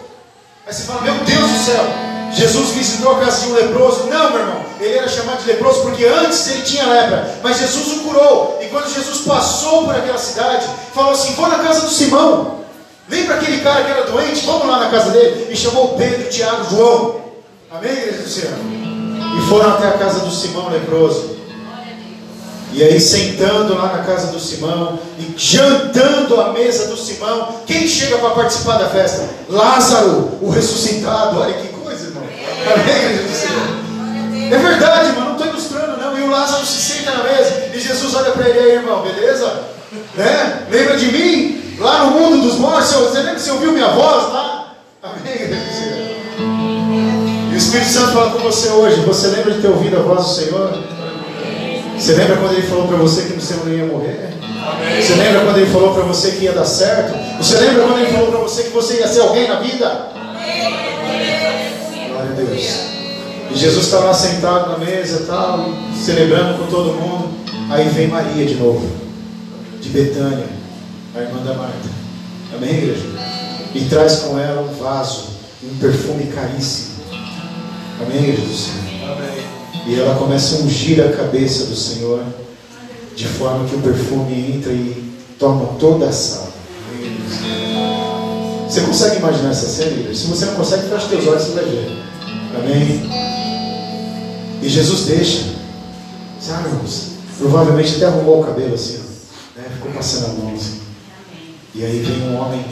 Aí 0.67 0.73
você 0.73 0.85
fala, 0.85 1.01
meu 1.03 1.15
Deus 1.15 1.51
do 1.51 1.59
céu, 1.59 1.85
Jesus 2.33 2.71
visitou 2.71 3.13
a 3.13 3.19
casa 3.19 3.41
de 3.43 3.53
um 3.53 3.55
leproso. 3.55 4.05
Não, 4.05 4.31
meu 4.31 4.41
irmão, 4.41 4.63
ele 4.81 4.97
era 4.97 5.09
chamado 5.09 5.43
de 5.43 5.47
leproso 5.49 5.83
porque 5.83 6.05
antes 6.05 6.47
ele 6.49 6.63
tinha 6.63 6.87
lepra. 6.87 7.41
Mas 7.43 7.59
Jesus 7.59 7.99
o 7.99 8.01
curou. 8.01 8.59
E 8.63 8.67
quando 8.67 8.93
Jesus 8.93 9.23
passou 9.23 9.85
por 9.85 9.95
aquela 9.95 10.19
cidade, 10.19 10.67
falou 10.95 11.13
assim: 11.13 11.35
Vou 11.35 11.49
na 11.49 11.59
casa 11.59 11.81
do 11.81 11.91
Simão. 11.91 12.63
Lembra 13.09 13.35
aquele 13.35 13.61
cara 13.61 13.85
que 13.85 13.91
era 13.91 14.07
doente? 14.07 14.47
Vamos 14.47 14.67
lá 14.67 14.79
na 14.79 14.91
casa 14.91 15.11
dele. 15.11 15.49
E 15.51 15.57
chamou 15.57 15.97
Pedro, 15.97 16.31
Tiago, 16.31 16.65
João. 16.71 17.21
Amém, 17.71 17.93
igreja 17.93 18.23
do 18.23 18.29
Senhor? 18.29 18.59
E 19.37 19.49
foram 19.49 19.71
até 19.71 19.89
a 19.89 19.99
casa 19.99 20.21
do 20.21 20.31
Simão 20.31 20.71
leproso. 20.71 21.32
E 22.75 22.83
aí, 22.83 22.99
sentando 22.99 23.75
lá 23.75 23.93
na 23.93 24.03
casa 24.03 24.33
do 24.33 24.41
Simão 24.41 24.99
e 25.18 25.35
jantando 25.37 26.41
à 26.41 26.53
mesa 26.53 26.87
do 26.87 26.97
Simão, 26.97 27.61
quem 27.66 27.87
chega 27.87 28.16
para 28.16 28.31
participar 28.31 28.79
da 28.79 28.89
festa? 28.89 29.29
Lázaro, 29.49 30.39
o 30.41 30.49
ressuscitado. 30.49 31.39
Olha 31.39 31.53
que 31.53 31.68
coisa, 31.68 32.07
irmão. 32.07 32.23
Amém, 32.25 33.16
do 33.16 33.35
Senhor? 33.35 33.83
É 34.53 34.59
verdade, 34.59 35.09
irmão, 35.09 35.25
não 35.25 35.33
estou 35.33 35.47
ilustrando, 35.49 36.01
não. 36.01 36.18
E 36.18 36.23
o 36.23 36.31
Lázaro 36.31 36.64
se 36.64 36.81
senta 36.81 37.11
na 37.11 37.25
mesa 37.25 37.70
e 37.75 37.79
Jesus 37.79 38.14
olha 38.14 38.31
para 38.33 38.49
ele 38.49 38.59
aí, 38.59 38.73
irmão, 38.77 39.03
beleza? 39.03 39.64
Né? 40.14 40.66
Lembra 40.70 40.97
de 40.97 41.12
mim? 41.12 41.77
Lá 41.79 42.05
no 42.05 42.12
mundo 42.12 42.43
dos 42.43 42.59
mortos, 42.59 42.91
você 42.93 43.18
lembra 43.18 43.35
que 43.35 43.41
você 43.41 43.51
ouviu 43.51 43.73
minha 43.73 43.89
voz 43.89 44.33
lá? 44.33 44.75
Amém, 45.03 45.49
do 45.49 45.75
Senhor? 45.75 46.03
E 47.51 47.55
o 47.55 47.57
Espírito 47.57 47.91
Santo 47.91 48.12
fala 48.12 48.31
com 48.31 48.39
você 48.39 48.68
hoje. 48.68 49.01
Você 49.01 49.27
lembra 49.29 49.53
de 49.53 49.61
ter 49.61 49.68
ouvido 49.68 49.99
a 49.99 50.01
voz 50.01 50.25
do 50.25 50.35
Senhor? 50.35 50.91
Você 52.03 52.14
lembra 52.14 52.36
quando 52.36 52.55
ele 52.55 52.66
falou 52.66 52.88
para 52.88 52.96
você 52.96 53.22
que 53.22 53.34
você 53.34 53.55
não 53.55 53.72
ia 53.72 53.86
morrer? 53.86 54.34
Amém. 54.42 55.00
Você 55.00 55.14
lembra 55.14 55.44
quando 55.44 55.59
ele 55.59 55.70
falou 55.70 55.94
para 55.94 56.03
você 56.03 56.32
que 56.32 56.44
ia 56.46 56.53
dar 56.53 56.64
certo? 56.64 57.16
Você 57.38 57.57
lembra 57.59 57.84
quando 57.84 57.98
ele 58.00 58.11
falou 58.11 58.32
para 58.32 58.40
você 58.40 58.64
que 58.64 58.70
você 58.70 58.94
ia 58.94 59.07
ser 59.07 59.20
alguém 59.20 59.46
na 59.46 59.61
vida? 59.61 60.09
Glória 62.09 62.30
a 62.32 62.34
Deus. 62.34 62.61
E 63.53 63.55
Jesus 63.55 63.84
estava 63.84 64.07
lá 64.07 64.14
sentado 64.14 64.72
na 64.72 64.78
mesa 64.78 65.26
tal, 65.28 65.64
celebrando 65.96 66.59
com 66.59 66.66
todo 66.66 66.92
mundo. 66.94 67.30
Aí 67.70 67.88
vem 67.90 68.09
Maria 68.09 68.46
de 68.46 68.57
novo, 68.57 68.84
de 69.80 69.88
Betânia, 69.90 70.46
a 71.14 71.20
irmã 71.20 71.40
da 71.44 71.55
Marta. 71.55 71.88
Amém, 72.53 72.78
igreja? 72.78 73.07
E 73.76 73.80
traz 73.84 74.16
com 74.16 74.36
ela 74.40 74.61
um 74.62 74.74
vaso, 74.74 75.28
um 75.62 75.78
perfume 75.78 76.24
caríssimo. 76.32 76.96
Amém, 78.00 78.32
do 78.32 78.53
Senhor? 78.53 79.62
E 79.87 79.99
ela 79.99 80.16
começa 80.16 80.57
a 80.57 80.59
ungir 80.61 81.05
a 81.05 81.11
cabeça 81.11 81.66
do 81.66 81.76
Senhor, 81.76 82.22
de 83.16 83.26
forma 83.26 83.68
que 83.68 83.74
o 83.74 83.80
perfume 83.80 84.57
entra 84.57 84.72
e 84.72 85.12
toma 85.39 85.74
toda 85.78 86.09
a 86.09 86.12
sala. 86.12 86.53
Você 88.68 88.80
consegue 88.80 89.16
imaginar 89.16 89.51
essa 89.51 89.66
cena? 89.66 90.14
Se 90.14 90.26
você 90.26 90.47
não 90.47 90.55
consegue, 90.55 90.89
feche 90.89 91.09
teus 91.09 91.26
olhos, 91.26 91.43
você 91.43 91.53
vai 91.53 91.64
ver. 91.64 92.03
Amém? 92.57 93.03
E 94.62 94.68
Jesus 94.68 95.07
deixa. 95.07 95.45
Sabe, 96.41 96.68
irmãos? 96.68 97.12
Provavelmente 97.39 97.97
até 97.97 98.07
arrumou 98.07 98.41
o 98.41 98.45
cabelo 98.45 98.74
assim, 98.74 98.99
né? 99.57 99.64
ficou 99.74 99.91
passando 99.93 100.26
a 100.26 100.28
mão 100.35 100.55
assim. 100.55 100.80
E 101.74 101.85
aí 101.85 101.99
vem 102.01 102.28
um 102.28 102.37
homem, 102.37 102.64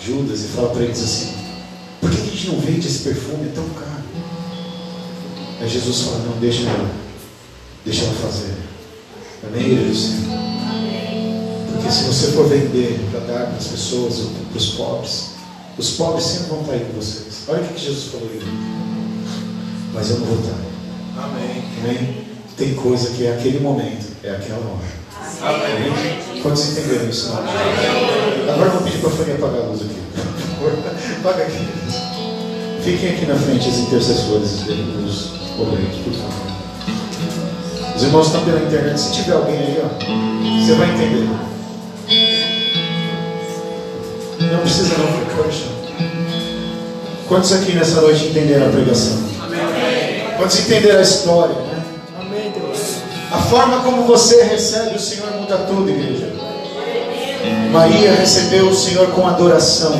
Judas, 0.00 0.40
e 0.40 0.48
fala 0.48 0.68
para 0.70 0.82
eles 0.82 1.02
assim: 1.02 1.32
Por 2.00 2.10
que 2.10 2.20
a 2.20 2.24
gente 2.24 2.48
não 2.48 2.60
vende 2.60 2.86
esse 2.86 2.98
perfume 2.98 3.50
tão 3.54 3.64
caro? 3.70 3.91
Aí 5.62 5.68
Jesus 5.68 6.00
fala, 6.00 6.18
não, 6.26 6.40
deixa 6.40 6.68
ela, 6.68 6.90
deixa 7.84 8.04
ela 8.04 8.14
fazer. 8.14 8.52
Amém, 9.46 9.62
Jesus? 9.62 10.24
Porque 11.72 11.88
se 11.88 12.02
você 12.02 12.32
for 12.32 12.48
vender 12.48 12.98
para 13.12 13.20
dar 13.20 13.46
para 13.46 13.56
as 13.56 13.68
pessoas 13.68 14.18
ou 14.18 14.30
para 14.50 14.58
os 14.58 14.70
pobres, 14.70 15.30
os 15.78 15.90
pobres 15.90 16.24
sempre 16.24 16.48
vão 16.48 16.62
estar 16.62 16.72
aí 16.72 16.80
com 16.80 17.00
vocês. 17.00 17.44
Olha 17.46 17.62
o 17.62 17.68
que 17.68 17.80
Jesus 17.80 18.10
falou 18.10 18.28
aí. 18.28 18.42
Mas 19.94 20.10
eu 20.10 20.18
não 20.18 20.26
vou 20.26 20.40
estar. 20.40 20.58
Amém. 21.22 21.62
Amém? 21.84 22.26
Tem 22.56 22.74
coisa 22.74 23.10
que 23.10 23.24
é 23.24 23.36
aquele 23.36 23.60
momento, 23.60 24.06
é 24.24 24.30
aquela 24.30 24.58
hora. 24.58 25.02
Amém. 25.42 26.42
Quantos 26.42 26.70
entenderam 26.70 27.08
isso? 27.08 27.28
Não? 27.28 27.38
Agora 27.38 28.66
eu 28.66 28.72
vou 28.72 28.82
pedir 28.82 28.98
para 28.98 29.10
a 29.10 29.12
Fania 29.12 29.34
apagar 29.34 29.60
a 29.60 29.66
luz 29.66 29.82
aqui. 29.82 30.00
Apaga 31.20 31.44
aqui. 31.44 31.68
Fiquem 32.82 33.10
aqui 33.10 33.26
na 33.26 33.36
frente 33.36 33.68
as 33.68 33.78
intercessores 33.78 34.64
dos 34.64 35.41
boletos, 35.56 35.98
por 36.04 36.12
favor. 36.12 36.52
Os 37.96 38.02
irmãos 38.02 38.26
estão 38.26 38.44
pela 38.44 38.60
internet. 38.60 39.00
Se 39.00 39.12
tiver 39.12 39.32
alguém 39.32 39.58
aí, 39.58 39.82
ó, 39.82 39.88
você 40.60 40.74
vai 40.74 40.90
entender. 40.90 41.28
Não 44.50 44.58
precisa 44.60 44.98
não, 44.98 45.06
fica 45.06 45.32
Quantos 47.28 47.52
aqui 47.52 47.72
nessa 47.72 48.00
noite 48.00 48.26
entenderam 48.26 48.66
a 48.66 48.70
pregação? 48.70 49.18
Amém. 49.42 50.36
Quantos 50.36 50.58
entenderam 50.60 50.98
a 50.98 51.02
história? 51.02 51.54
Né? 51.54 51.82
Amém, 52.20 52.52
Deus. 52.52 52.96
A 53.30 53.38
forma 53.38 53.80
como 53.80 54.02
você 54.02 54.42
recebe 54.42 54.96
o 54.96 55.00
Senhor 55.00 55.30
muda 55.40 55.58
tudo, 55.58 55.88
igreja. 55.88 56.32
Maria 57.70 58.12
recebeu 58.12 58.68
o 58.68 58.74
Senhor 58.74 59.08
com 59.12 59.26
adoração, 59.26 59.94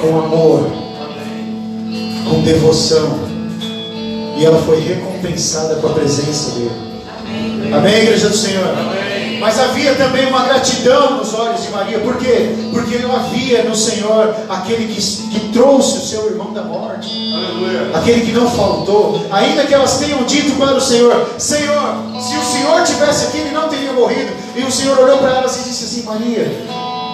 com 0.00 0.18
amor, 0.18 0.70
com 2.28 2.42
devoção 2.42 3.31
e 4.36 4.44
ela 4.44 4.60
foi 4.62 4.80
recompensada 4.80 5.76
com 5.76 5.86
a 5.88 5.92
presença 5.92 6.52
dele. 6.52 6.92
Amém, 7.26 7.74
Amém 7.74 8.02
igreja 8.02 8.28
do 8.28 8.36
Senhor? 8.36 8.68
Amém. 8.68 9.12
Mas 9.42 9.58
havia 9.58 9.96
também 9.96 10.26
uma 10.28 10.44
gratidão 10.44 11.16
nos 11.16 11.34
olhos 11.34 11.62
de 11.62 11.70
Maria, 11.70 11.98
por 11.98 12.16
quê? 12.16 12.54
Porque 12.70 12.98
não 12.98 13.12
havia 13.12 13.64
no 13.64 13.74
Senhor 13.74 14.36
aquele 14.48 14.86
que, 14.86 15.02
que 15.02 15.48
trouxe 15.52 15.98
o 15.98 16.00
seu 16.00 16.26
irmão 16.26 16.52
da 16.52 16.62
morte, 16.62 17.10
Aleluia. 17.34 17.90
aquele 17.92 18.20
que 18.20 18.30
não 18.30 18.48
faltou, 18.48 19.20
ainda 19.32 19.64
que 19.64 19.74
elas 19.74 19.98
tenham 19.98 20.22
dito 20.22 20.56
para 20.56 20.76
o 20.76 20.80
Senhor: 20.80 21.28
Senhor, 21.38 21.96
se 22.20 22.36
o 22.36 22.44
Senhor 22.44 22.84
tivesse 22.84 23.26
aqui, 23.26 23.38
ele 23.38 23.50
não 23.50 23.68
teria 23.68 23.92
morrido. 23.92 24.32
E 24.54 24.62
o 24.62 24.70
Senhor 24.70 24.96
olhou 24.96 25.18
para 25.18 25.38
elas 25.38 25.56
e 25.56 25.68
disse 25.68 25.86
assim: 25.86 26.02
Maria, 26.04 26.46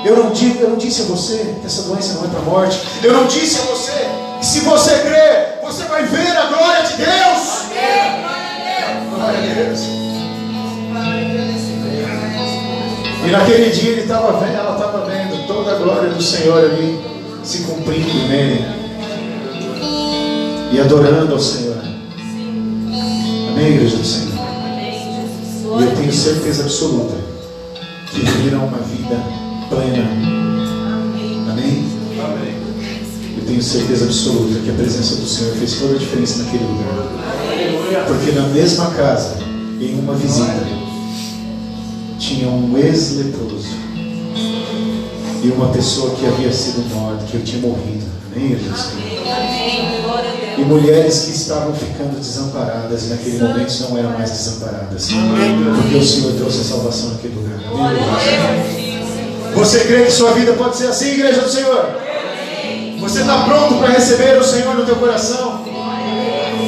eu 0.04 0.14
não, 0.14 0.30
digo, 0.30 0.60
eu 0.60 0.68
não 0.68 0.76
disse 0.76 1.00
a 1.00 1.04
você 1.06 1.54
que 1.62 1.66
essa 1.66 1.84
doença 1.84 2.12
não 2.12 2.26
é 2.26 2.28
para 2.28 2.40
a 2.40 2.42
morte, 2.42 2.78
eu 3.02 3.14
não 3.14 3.26
disse 3.26 3.58
a 3.58 3.62
você 3.62 4.06
que 4.38 4.44
se 4.44 4.60
você 4.60 4.98
crer, 4.98 5.57
você 5.68 5.84
vai 5.84 6.02
ver 6.06 6.34
a 6.34 6.46
glória 6.46 6.82
de 6.82 6.96
Deus. 6.96 7.68
Glória 9.10 9.38
a 9.38 9.54
Deus. 9.54 9.80
E 13.26 13.30
naquele 13.30 13.70
dia 13.70 13.90
ele 13.90 14.00
estava 14.00 14.40
vendo, 14.40 14.54
ela 14.56 14.72
estava 14.72 15.04
vendo 15.04 15.46
toda 15.46 15.72
a 15.72 15.74
glória 15.74 16.08
do 16.08 16.22
Senhor 16.22 16.64
ali 16.64 16.98
se 17.44 17.64
cumprindo 17.64 18.28
nele. 18.28 18.64
E 20.72 20.80
adorando 20.80 21.34
ao 21.34 21.38
Senhor. 21.38 21.76
Amém, 23.50 23.74
igreja 23.74 23.98
do 23.98 24.04
Senhor? 24.04 24.38
E 25.80 25.82
eu 25.82 25.96
tenho 25.96 26.12
certeza 26.12 26.62
absoluta 26.62 27.14
que 28.10 28.20
viverão 28.20 28.64
uma 28.64 28.78
vida 28.78 29.16
plena. 29.68 30.37
Tenho 33.48 33.62
certeza 33.62 34.04
absoluta 34.04 34.60
que 34.60 34.70
a 34.70 34.74
presença 34.74 35.16
do 35.16 35.26
Senhor 35.26 35.54
fez 35.54 35.78
toda 35.78 35.94
a 35.94 35.98
diferença 35.98 36.42
naquele 36.42 36.64
lugar. 36.64 38.04
Porque 38.06 38.32
na 38.32 38.46
mesma 38.48 38.90
casa, 38.90 39.38
em 39.80 39.98
uma 39.98 40.14
visita, 40.14 40.66
tinha 42.18 42.48
um 42.48 42.76
ex-leproso 42.76 43.68
e 45.42 45.48
uma 45.48 45.68
pessoa 45.70 46.14
que 46.14 46.26
havia 46.26 46.52
sido 46.52 46.86
morta, 46.94 47.24
que 47.24 47.36
eu 47.36 47.42
tinha 47.42 47.62
morrido. 47.62 48.04
Amém, 48.36 48.50
Jesus? 48.50 48.92
E 50.58 50.60
mulheres 50.60 51.20
que 51.20 51.30
estavam 51.30 51.72
ficando 51.72 52.18
desamparadas, 52.18 53.04
e 53.04 53.06
naquele 53.06 53.38
momento 53.38 53.80
não 53.80 53.98
eram 53.98 54.10
mais 54.10 54.30
desamparadas. 54.30 55.08
Porque 55.80 55.96
o 55.96 56.04
Senhor 56.04 56.34
trouxe 56.34 56.60
a 56.60 56.64
salvação 56.64 57.10
naquele 57.10 57.34
lugar. 57.34 57.58
Amém, 57.72 59.02
Você 59.54 59.84
crê 59.84 60.04
que 60.04 60.10
sua 60.10 60.32
vida 60.32 60.52
pode 60.52 60.76
ser 60.76 60.88
assim, 60.88 61.12
igreja 61.12 61.40
do 61.40 61.48
Senhor? 61.48 62.07
Você 63.08 63.20
está 63.20 63.44
pronto 63.44 63.76
para 63.76 63.88
receber 63.88 64.36
o 64.36 64.44
Senhor 64.44 64.74
no 64.74 64.84
teu 64.84 64.96
coração? 64.96 65.64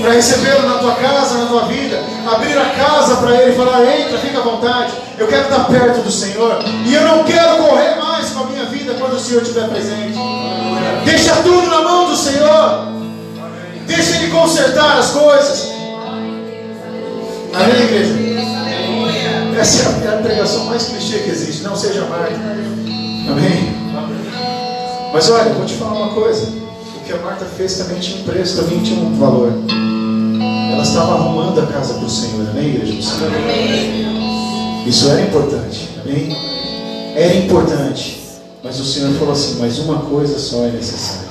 Para 0.00 0.12
recebê-lo 0.14 0.66
na 0.66 0.78
tua 0.78 0.94
casa, 0.94 1.36
na 1.36 1.44
tua 1.44 1.66
vida? 1.66 2.02
Abrir 2.26 2.56
a 2.56 2.70
casa 2.70 3.16
para 3.16 3.42
Ele 3.42 3.52
e 3.52 3.56
falar: 3.56 3.84
entra, 3.84 4.16
fica 4.16 4.38
à 4.38 4.42
vontade. 4.42 4.90
Eu 5.18 5.28
quero 5.28 5.42
estar 5.42 5.64
perto 5.64 6.00
do 6.00 6.10
Senhor. 6.10 6.64
E 6.86 6.94
eu 6.94 7.04
não 7.04 7.24
quero 7.24 7.58
correr 7.58 7.94
mais 7.96 8.30
com 8.30 8.44
a 8.44 8.46
minha 8.46 8.64
vida 8.64 8.94
quando 8.98 9.16
o 9.16 9.20
Senhor 9.20 9.42
estiver 9.42 9.68
presente. 9.68 10.18
Deixa 11.04 11.36
tudo 11.42 11.66
na 11.66 11.82
mão 11.82 12.08
do 12.08 12.16
Senhor. 12.16 12.88
Deixa 13.86 14.16
Ele 14.16 14.30
consertar 14.30 14.96
as 14.96 15.10
coisas. 15.10 15.68
Amém, 17.52 17.82
igreja? 17.82 18.14
Essa 19.60 19.90
é 20.06 20.08
a 20.08 20.22
pregação 20.22 20.64
mais 20.64 20.84
clichê 20.84 21.18
que 21.18 21.28
existe. 21.28 21.62
Não 21.64 21.76
seja 21.76 22.06
mais. 22.06 22.32
Amém? 23.28 23.89
Mas 25.12 25.28
olha, 25.28 25.48
eu 25.48 25.54
vou 25.54 25.66
te 25.66 25.74
falar 25.74 25.92
uma 25.94 26.14
coisa. 26.14 26.46
O 26.46 27.00
que 27.04 27.12
a 27.12 27.16
Marta 27.16 27.44
fez 27.44 27.76
também 27.78 27.98
tinha 27.98 28.20
um 28.20 28.24
preço, 28.24 28.62
também 28.62 28.80
tinha 28.80 29.00
um 29.00 29.18
valor. 29.18 29.52
ela 30.72 30.82
estava 30.82 31.14
arrumando 31.14 31.60
a 31.60 31.66
casa 31.66 31.94
para 31.94 32.04
o 32.04 32.10
Senhor, 32.10 32.48
amém, 32.48 32.68
igreja 32.68 32.92
do 32.92 33.02
Senhor? 33.02 33.30
Isso 34.86 35.10
era 35.10 35.22
importante, 35.22 35.88
amém? 36.04 36.36
Era 37.16 37.34
importante, 37.34 38.20
mas 38.62 38.78
o 38.78 38.84
Senhor 38.84 39.12
falou 39.14 39.32
assim: 39.32 39.58
mas 39.58 39.78
uma 39.80 39.98
coisa 40.02 40.38
só 40.38 40.64
é 40.64 40.70
necessária, 40.70 41.28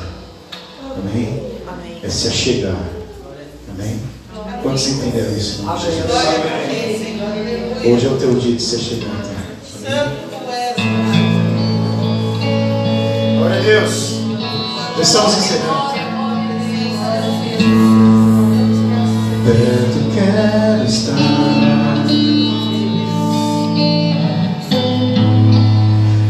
amém? 0.98 1.42
É 2.04 2.10
se 2.10 2.28
achegar, 2.28 2.76
amém? 3.74 4.00
Quantos 4.62 4.88
entenderam 4.88 5.32
isso? 5.38 5.64
Hoje 7.86 8.06
é 8.06 8.10
o 8.10 8.18
teu 8.18 8.36
dia 8.36 8.56
de 8.56 8.62
se 8.62 8.76
achegar, 8.76 9.10
tá? 9.24 9.40
Glória 9.90 10.19
Deus. 13.70 14.20
Estamos 15.00 15.38
encerrando. 15.38 15.94
Perto 19.46 20.00
quero 20.16 20.84
estar. 20.86 21.16